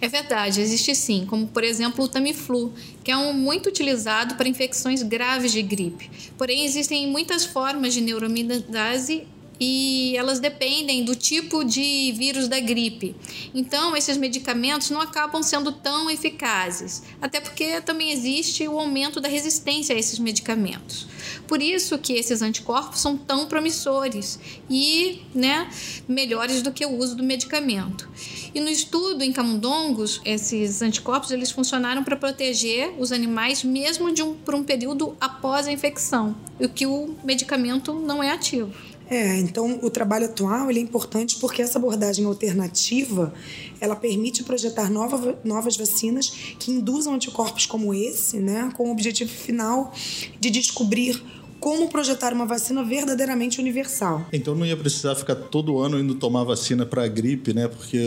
[0.00, 4.48] É verdade, existe sim, como por exemplo o Tamiflu, que é um muito utilizado para
[4.48, 6.10] infecções graves de gripe.
[6.36, 9.26] Porém, existem muitas formas de neurominidase
[9.58, 13.14] e elas dependem do tipo de vírus da gripe.
[13.54, 19.28] Então, esses medicamentos não acabam sendo tão eficazes, até porque também existe o aumento da
[19.28, 21.06] resistência a esses medicamentos.
[21.46, 24.38] Por isso que esses anticorpos são tão promissores
[24.68, 25.68] e né,
[26.08, 28.08] melhores do que o uso do medicamento.
[28.54, 34.22] E no estudo em camundongos, esses anticorpos eles funcionaram para proteger os animais mesmo de
[34.22, 38.72] um, por um período após a infecção, o que o medicamento não é ativo.
[39.08, 43.32] É, então o trabalho atual é importante porque essa abordagem alternativa
[43.80, 49.30] ela permite projetar nova, novas vacinas que induzam anticorpos como esse, né, com o objetivo
[49.30, 49.92] final
[50.40, 51.22] de descobrir
[51.66, 54.24] como projetar uma vacina verdadeiramente universal.
[54.32, 57.66] Então não ia precisar ficar todo ano indo tomar vacina para gripe, né?
[57.66, 57.98] Porque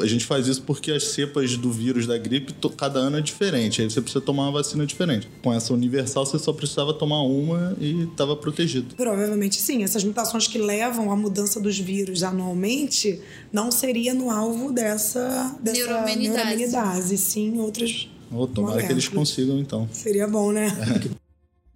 [0.00, 3.82] a gente faz isso porque as cepas do vírus da gripe, cada ano é diferente.
[3.82, 5.28] Aí você precisa tomar uma vacina diferente.
[5.42, 8.94] Com essa universal, você só precisava tomar uma e estava protegido.
[8.94, 9.82] Provavelmente sim.
[9.82, 13.20] Essas mutações que levam à mudança dos vírus anualmente
[13.52, 18.08] não seria no alvo dessa, dessa neuroimunidase, sim outras.
[18.30, 19.88] Oh, tomara que eles consigam, então.
[19.90, 20.68] Seria bom, né?
[21.04, 21.18] É.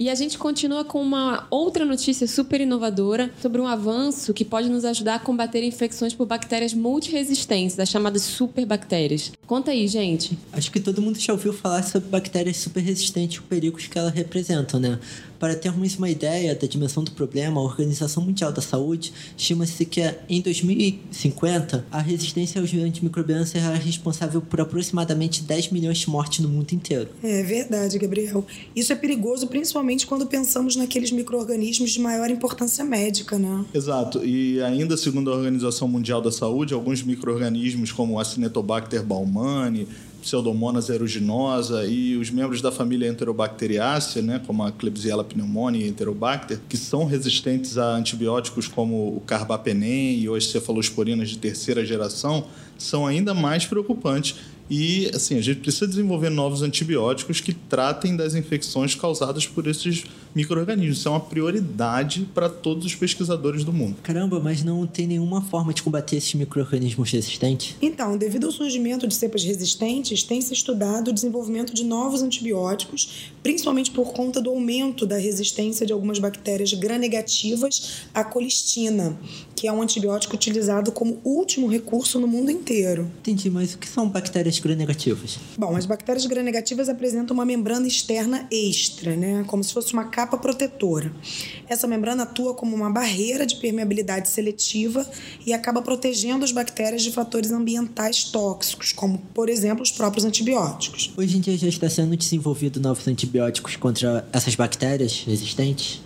[0.02, 4.68] E a gente continua com uma outra notícia super inovadora sobre um avanço que pode
[4.68, 9.30] nos ajudar a combater infecções por bactérias multiresistentes, as chamadas superbactérias.
[9.46, 10.36] Conta aí, gente.
[10.52, 13.96] Acho que todo mundo já ouviu falar sobre bactérias super resistentes e os perigos que
[13.96, 14.98] elas representam, né?
[15.42, 20.00] Para termos uma ideia da dimensão do problema, a Organização Mundial da Saúde estima-se que
[20.28, 26.48] em 2050 a resistência aos antimicrobianos será responsável por aproximadamente 10 milhões de mortes no
[26.48, 27.08] mundo inteiro.
[27.24, 28.46] É verdade, Gabriel.
[28.76, 33.64] Isso é perigoso principalmente quando pensamos naqueles micro-organismos de maior importância médica, né?
[33.74, 34.24] Exato.
[34.24, 39.88] E ainda segundo a Organização Mundial da Saúde, alguns micro-organismos como a Acinetobacter baumannii,
[40.22, 46.60] Pseudomonas aeruginosa e os membros da família Enterobacteriaceae, né, como a Klebsiella pneumoniae e Enterobacter,
[46.68, 52.46] que são resistentes a antibióticos como o carbapenem e as cefalosporinas de terceira geração,
[52.78, 54.36] são ainda mais preocupantes.
[54.70, 60.04] E assim, a gente precisa desenvolver novos antibióticos que tratem das infecções causadas por esses
[60.34, 60.98] micro-organismos.
[60.98, 63.96] Isso é uma prioridade para todos os pesquisadores do mundo.
[64.02, 67.76] Caramba, mas não tem nenhuma forma de combater esses micro-organismos resistentes?
[67.80, 73.30] Então, devido ao surgimento de cepas resistentes, tem se estudado o desenvolvimento de novos antibióticos,
[73.42, 79.16] principalmente por conta do aumento da resistência de algumas bactérias gram-negativas à colistina,
[79.54, 83.10] que é um antibiótico utilizado como último recurso no mundo inteiro.
[83.20, 85.38] Entendi, mas o que são bactérias gram-negativas?
[85.56, 89.44] Bom, as bactérias gram-negativas apresentam uma membrana externa extra, né?
[89.46, 91.12] como se fosse uma capa protetora.
[91.68, 95.08] Essa membrana atua como uma barreira de permeabilidade seletiva
[95.46, 101.12] e acaba protegendo as bactérias de fatores ambientais tóxicos, como, por exemplo, os próprios antibióticos.
[101.16, 106.00] Hoje em dia já está sendo desenvolvido novos antibióticos contra essas bactérias resistentes?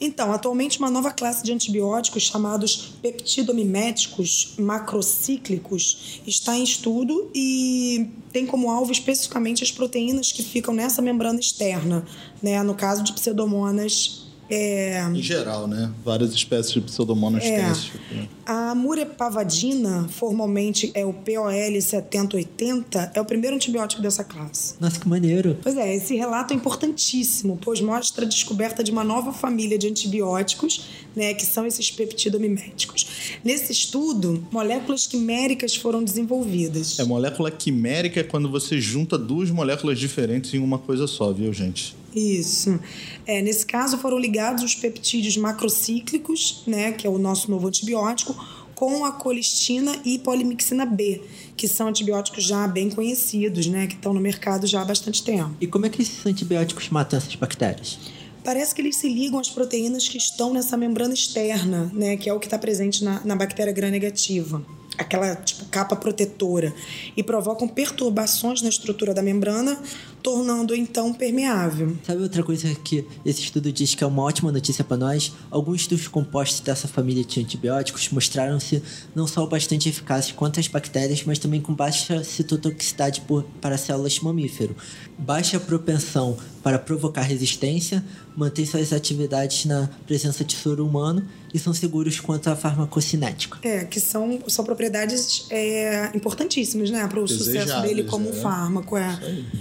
[0.00, 8.46] Então, atualmente uma nova classe de antibióticos chamados peptidomiméticos macrocíclicos está em estudo e tem
[8.46, 12.04] como alvo especificamente as proteínas que ficam nessa membrana externa,
[12.42, 12.62] né?
[12.62, 15.00] No caso de pseudomonas é...
[15.04, 15.92] Em geral, né?
[16.04, 17.56] Várias espécies de pseudomonas é.
[17.56, 18.28] têm esse tipo, né?
[18.52, 24.74] A murepavadina, formalmente é o POL 7080, é o primeiro antibiótico dessa classe.
[24.80, 25.56] Nossa, que maneiro.
[25.62, 29.86] Pois é, esse relato é importantíssimo, pois mostra a descoberta de uma nova família de
[29.86, 30.84] antibióticos,
[31.14, 33.38] né, que são esses peptidomiméticos.
[33.44, 36.98] Nesse estudo, moléculas quiméricas foram desenvolvidas.
[36.98, 41.52] É, molécula quimérica é quando você junta duas moléculas diferentes em uma coisa só, viu,
[41.52, 41.94] gente?
[42.14, 42.80] Isso.
[43.26, 48.34] É, nesse caso, foram ligados os peptídeos macrocíclicos, né, que é o nosso novo antibiótico,
[48.80, 51.20] com a colistina e polimixina B,
[51.54, 55.54] que são antibióticos já bem conhecidos, né, que estão no mercado já há bastante tempo.
[55.60, 57.98] E como é que esses antibióticos matam essas bactérias?
[58.42, 62.32] Parece que eles se ligam às proteínas que estão nessa membrana externa, né, que é
[62.32, 64.64] o que está presente na, na bactéria gram-negativa
[65.00, 66.74] aquela tipo, capa protetora
[67.16, 69.80] e provocam perturbações na estrutura da membrana,
[70.22, 71.96] tornando então permeável.
[72.04, 75.32] Sabe outra coisa que esse estudo diz que é uma ótima notícia para nós?
[75.50, 78.82] Alguns dos compostos dessa família de antibióticos mostraram-se
[79.14, 84.18] não só bastante eficazes contra as bactérias, mas também com baixa citotoxicidade por, para células
[84.20, 84.76] mamífero,
[85.18, 88.04] baixa propensão para provocar resistência,
[88.36, 93.58] mantém suas atividades na presença de soro humano e são seguros quanto à farmacocinética.
[93.62, 98.32] É, que são, são propriedades é, importantíssimas, né, para o sucesso dele como é.
[98.32, 98.96] fármaco.
[98.96, 99.18] É.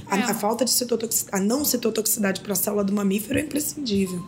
[0.07, 4.25] A, a, falta de citotoxicidade, a não citotoxicidade para a célula do mamífero é imprescindível.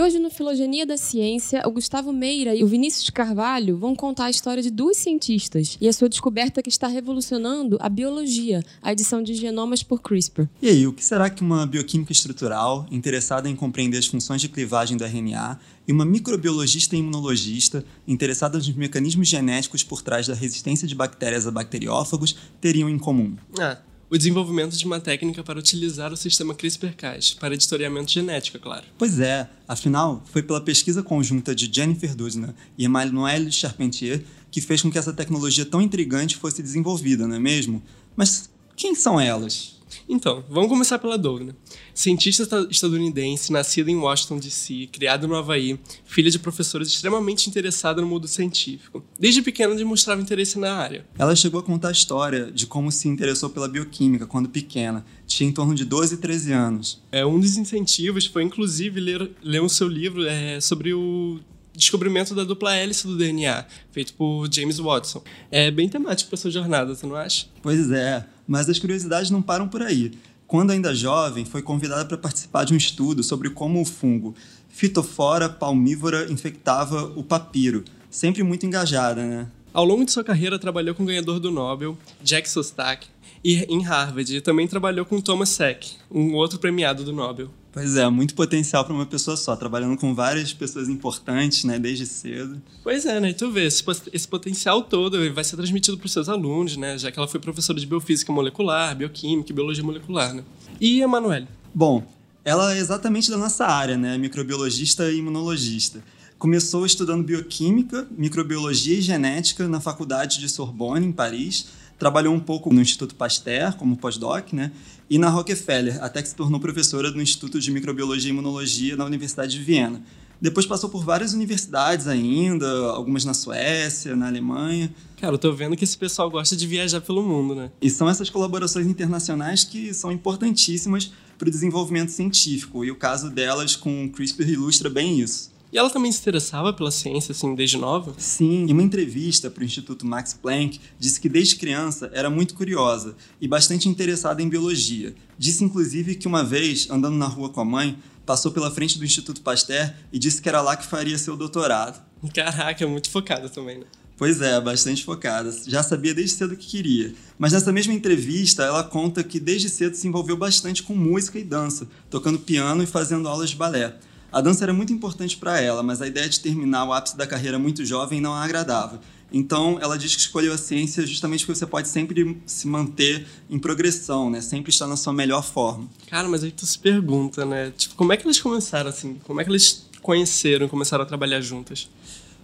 [0.00, 4.24] E hoje no Filogenia da Ciência, o Gustavo Meira e o Vinícius Carvalho vão contar
[4.24, 8.92] a história de duas cientistas e a sua descoberta que está revolucionando a biologia, a
[8.92, 10.48] edição de genomas por CRISPR.
[10.62, 14.48] E aí, o que será que uma bioquímica estrutural, interessada em compreender as funções de
[14.48, 20.32] clivagem do RNA, e uma microbiologista e imunologista, interessada nos mecanismos genéticos por trás da
[20.32, 23.36] resistência de bactérias a bacteriófagos, teriam em comum?
[23.58, 23.76] Ah,
[24.10, 28.84] o desenvolvimento de uma técnica para utilizar o sistema CRISPR-Cas para editoriamento genético, é claro.
[28.98, 34.82] Pois é, afinal, foi pela pesquisa conjunta de Jennifer Doudna e Emmanuel Charpentier que fez
[34.82, 37.82] com que essa tecnologia tão intrigante fosse desenvolvida, não é mesmo?
[38.16, 39.79] Mas quem são elas?
[40.12, 41.54] Então, vamos começar pela Douglas.
[41.94, 48.08] Cientista estadunidense, nascida em Washington, D.C., criada no Havaí, filha de professores extremamente interessada no
[48.08, 49.04] mundo científico.
[49.16, 51.06] Desde pequena demonstrava interesse na área.
[51.16, 55.06] Ela chegou a contar a história de como se interessou pela bioquímica quando pequena.
[55.28, 57.00] Tinha em torno de 12 e 13 anos.
[57.12, 61.38] É, um dos incentivos foi, inclusive, ler, ler o seu livro é, sobre o
[61.72, 65.22] descobrimento da dupla hélice do DNA, feito por James Watson.
[65.50, 67.46] É bem temático para sua jornada, você não acha?
[67.62, 70.10] Pois é, mas as curiosidades não param por aí.
[70.44, 74.34] Quando ainda jovem, foi convidada para participar de um estudo sobre como o fungo
[74.68, 77.84] Phytophora palmívora infectava o papiro.
[78.10, 79.48] Sempre muito engajada, né?
[79.72, 83.06] Ao longo de sua carreira, trabalhou com o ganhador do Nobel, Jack Szostak,
[83.44, 87.50] e em Harvard, e também trabalhou com Thomas Seck, um outro premiado do Nobel.
[87.72, 92.04] Pois é, muito potencial para uma pessoa só, trabalhando com várias pessoas importantes, né, desde
[92.04, 92.60] cedo.
[92.82, 93.30] Pois é, né?
[93.30, 96.98] E tu vê, esse, esse potencial todo vai ser transmitido para os seus alunos, né?
[96.98, 100.42] Já que ela foi professora de biofísica molecular, bioquímica e biologia molecular, né?
[100.80, 101.46] E a Emanuele?
[101.72, 102.04] Bom,
[102.44, 104.18] ela é exatamente da nossa área, né?
[104.18, 106.02] Microbiologista e imunologista.
[106.38, 111.66] Começou estudando bioquímica, microbiologia e genética na Faculdade de Sorbonne, em Paris.
[111.98, 114.72] Trabalhou um pouco no Instituto Pasteur, como pós-doc, né?
[115.10, 119.04] E na Rockefeller, até que se tornou professora do Instituto de Microbiologia e Imunologia na
[119.04, 120.00] Universidade de Viena.
[120.40, 124.94] Depois passou por várias universidades ainda, algumas na Suécia, na Alemanha.
[125.20, 127.72] Cara, eu tô vendo que esse pessoal gosta de viajar pelo mundo, né?
[127.82, 133.30] E são essas colaborações internacionais que são importantíssimas para o desenvolvimento científico, e o caso
[133.30, 135.50] delas com o CRISPR ilustra bem isso.
[135.72, 138.12] E ela também se interessava pela ciência, assim, desde nova?
[138.18, 142.54] Sim, em uma entrevista para o Instituto Max Planck, disse que desde criança era muito
[142.54, 145.14] curiosa e bastante interessada em biologia.
[145.38, 147.96] Disse, inclusive, que uma vez, andando na rua com a mãe,
[148.26, 152.00] passou pela frente do Instituto Pasteur e disse que era lá que faria seu doutorado.
[152.34, 153.86] Caraca, muito focada também, né?
[154.20, 155.50] Pois é, bastante focada.
[155.66, 157.14] Já sabia desde cedo o que queria.
[157.38, 161.44] Mas nessa mesma entrevista, ela conta que desde cedo se envolveu bastante com música e
[161.44, 163.96] dança, tocando piano e fazendo aulas de balé.
[164.32, 167.26] A dança era muito importante para ela, mas a ideia de terminar o ápice da
[167.26, 169.00] carreira muito jovem não a agradava.
[169.32, 173.58] Então, ela diz que escolheu a ciência justamente porque você pode sempre se manter em
[173.58, 174.40] progressão, né?
[174.40, 175.88] Sempre estar na sua melhor forma.
[176.08, 177.72] Cara, mas aí tu se pergunta, né?
[177.76, 179.20] Tipo, como é que eles começaram assim?
[179.24, 181.88] Como é que eles conheceram e começaram a trabalhar juntas?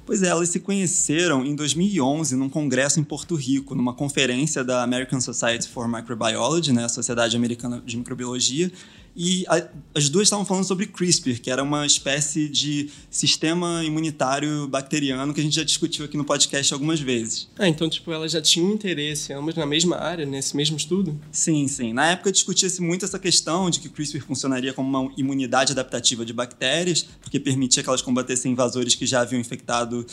[0.05, 4.84] Pois é, elas se conheceram em 2011 num congresso em Porto Rico, numa conferência da
[4.84, 8.70] American Society for Microbiology, né, a Sociedade Americana de Microbiologia,
[9.17, 14.69] e a, as duas estavam falando sobre CRISPR, que era uma espécie de sistema imunitário
[14.69, 17.49] bacteriano que a gente já discutiu aqui no podcast algumas vezes.
[17.59, 21.19] Ah, então, tipo, elas já tinham interesse, ambas na mesma área, nesse mesmo estudo?
[21.33, 21.95] Sim, sim.
[21.95, 26.35] Na época discutia-se muito essa questão de que CRISPR funcionaria como uma imunidade adaptativa de
[26.35, 30.07] bactérias, porque permitia que elas combatessem invasores que já haviam infectado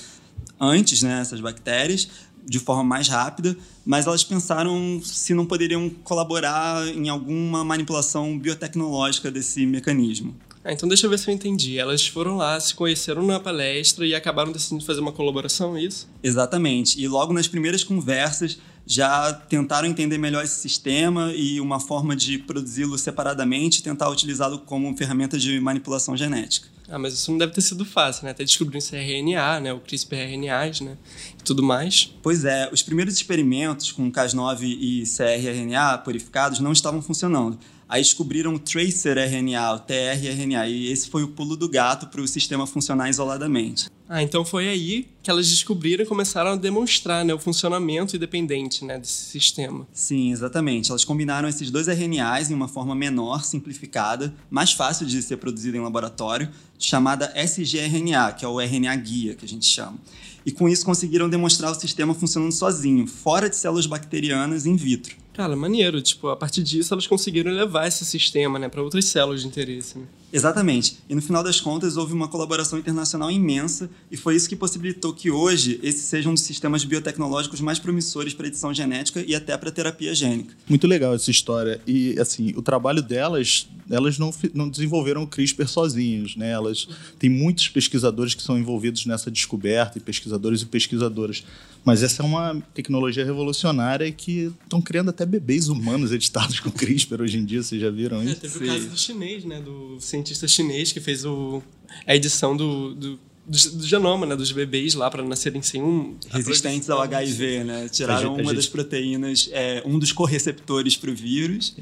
[0.60, 2.08] antes, né, essas bactérias,
[2.46, 9.32] de forma mais rápida, mas elas pensaram se não poderiam colaborar em alguma manipulação biotecnológica
[9.32, 10.36] desse mecanismo.
[10.64, 11.78] Ah, então deixa eu ver se eu entendi.
[11.78, 16.08] Elas foram lá, se conheceram na palestra e acabaram decidindo fazer uma colaboração, é isso?
[16.24, 17.02] Exatamente.
[17.02, 22.38] E logo nas primeiras conversas já tentaram entender melhor esse sistema e uma forma de
[22.38, 26.73] produzi-lo separadamente e tentar utilizá-lo como ferramenta de manipulação genética.
[26.90, 28.32] Ah, mas isso não deve ter sido fácil, né?
[28.32, 29.74] Até descobrir esse RNA, né?
[29.74, 30.98] O CRISPR-RNAs, né?
[31.40, 32.14] E tudo mais.
[32.22, 37.58] Pois é, os primeiros experimentos com Cas9 e cRRNA purificados não estavam funcionando.
[37.88, 42.22] Aí descobriram o tracer RNA, o tRNA, e esse foi o pulo do gato para
[42.22, 43.90] o sistema funcionar isoladamente.
[44.16, 48.86] Ah, então foi aí que elas descobriram e começaram a demonstrar né, o funcionamento independente
[48.86, 49.88] né, desse sistema.
[49.92, 50.92] Sim, exatamente.
[50.92, 55.78] Elas combinaram esses dois RNAs em uma forma menor, simplificada, mais fácil de ser produzida
[55.78, 56.48] em laboratório,
[56.78, 59.98] chamada sgRNA, que é o RNA guia que a gente chama.
[60.46, 65.23] E com isso conseguiram demonstrar o sistema funcionando sozinho, fora de células bacterianas in vitro.
[65.34, 66.02] Cara, maneiro.
[66.02, 69.98] Tipo, a partir disso elas conseguiram levar esse sistema, né, para outras células de interesse.
[69.98, 70.06] Né?
[70.32, 70.98] Exatamente.
[71.10, 75.14] E no final das contas houve uma colaboração internacional imensa e foi isso que possibilitou
[75.14, 79.58] que hoje esse seja um dos sistemas biotecnológicos mais promissores para edição genética e até
[79.58, 80.56] para terapia gênica.
[80.68, 81.82] Muito legal essa história.
[81.86, 86.52] E, assim, o trabalho delas, elas não, não desenvolveram o CRISPR sozinhos, né?
[86.52, 91.44] Elas têm muitos pesquisadores que são envolvidos nessa descoberta, e pesquisadores e pesquisadoras.
[91.86, 97.22] Mas essa é uma tecnologia revolucionária que estão criando até bebês humanos editados com CRISPR
[97.22, 98.36] hoje em dia, vocês já viram É, isso?
[98.42, 99.60] teve o caso do chinês, né?
[99.62, 101.62] Do cientista chinês que fez o,
[102.08, 104.36] a edição do, do, do, do genoma, né?
[104.36, 106.16] Dos bebês lá para nascerem sem um...
[106.30, 107.84] Resistentes ao HIV, né?
[107.86, 111.76] A Tiraram gente- a uma gente- das proteínas, é, um dos correceptores para o vírus.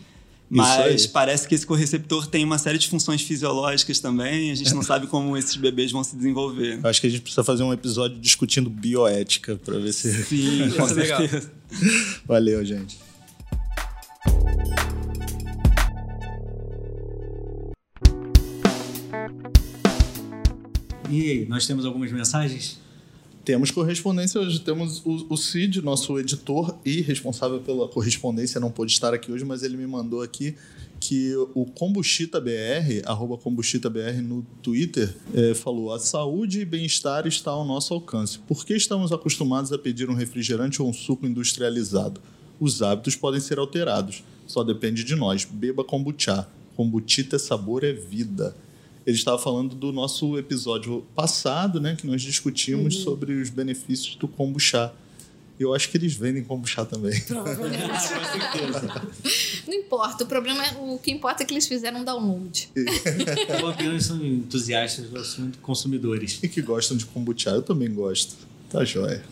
[0.54, 4.52] Mas parece que esse correceptor tem uma série de funções fisiológicas também.
[4.52, 6.78] A gente não sabe como esses bebês vão se desenvolver.
[6.84, 10.12] Eu acho que a gente precisa fazer um episódio discutindo bioética para ver se.
[10.26, 11.20] Sim, com Isso é legal.
[11.22, 11.52] certeza.
[12.26, 12.98] Valeu, gente.
[21.10, 22.81] E aí, nós temos algumas mensagens?
[23.52, 24.62] Temos correspondência hoje.
[24.62, 29.44] Temos o, o Cid, nosso editor e responsável pela correspondência, não pôde estar aqui hoje,
[29.44, 30.56] mas ele me mandou aqui
[31.02, 37.28] que o Combuchita BR, arroba Combuchita BR no Twitter, eh, falou: a saúde e bem-estar
[37.28, 38.40] está ao nosso alcance.
[38.40, 42.22] Por que estamos acostumados a pedir um refrigerante ou um suco industrializado?
[42.58, 44.24] Os hábitos podem ser alterados.
[44.48, 45.44] Só depende de nós.
[45.44, 46.48] Beba kombucha.
[46.78, 48.56] Kombuchita é sabor, é vida.
[49.06, 54.28] Ele estava falando do nosso episódio passado, né, que nós discutimos sobre os benefícios do
[54.28, 54.94] kombucha.
[55.60, 57.20] Eu acho que eles vendem kombucha também.
[59.68, 62.70] Não importa, o problema é o que importa é que eles fizeram um download.
[63.62, 66.40] Ou apenas são entusiastas do assunto, consumidores.
[66.42, 67.52] E que gostam de kombucha.
[67.52, 68.36] Eu também gosto.
[68.70, 69.24] Tá jóia.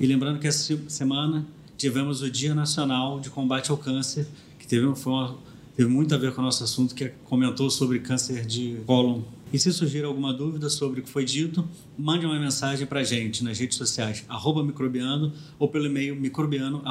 [0.00, 1.46] E lembrando que essa semana
[1.76, 4.26] tivemos o Dia Nacional de Combate ao Câncer,
[4.58, 5.36] que teve, foi uma-
[5.76, 9.22] teve muito a ver com o nosso assunto, que comentou sobre câncer de cólon.
[9.52, 11.68] E se surgir alguma dúvida sobre o que foi dito,
[11.98, 16.82] mande uma mensagem para a gente nas redes sociais, arroba microbiano, ou pelo e-mail microbiano.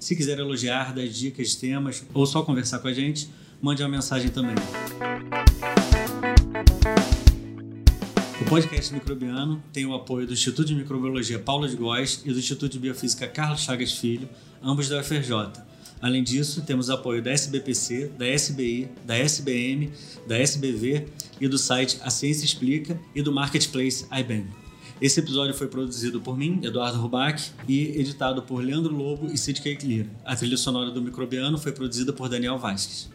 [0.00, 3.28] Se quiser elogiar, dar dicas temas, ou só conversar com a gente,
[3.62, 4.56] mande uma mensagem também.
[8.40, 12.38] O podcast Microbiano tem o apoio do Instituto de Microbiologia Paula de Góes e do
[12.38, 14.28] Instituto de Biofísica Carlos Chagas Filho,
[14.62, 15.75] ambos da UFRJ.
[16.00, 19.92] Além disso, temos apoio da SBPC, da SBI, da SBM,
[20.26, 21.06] da SBV
[21.40, 24.46] e do site A Ciência Explica e do Marketplace iBem.
[25.00, 29.60] Esse episódio foi produzido por mim, Eduardo Rubac, e editado por Leandro Lobo e Sid
[29.60, 30.08] Cake Lira.
[30.24, 33.10] A trilha sonora do Microbiano foi produzida por Daniel Vasques.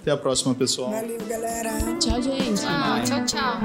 [0.00, 0.90] Até a próxima, pessoal.
[0.90, 1.98] Valeu, galera.
[1.98, 2.60] Tchau, gente.
[2.60, 3.60] Tchau, tchau, tchau.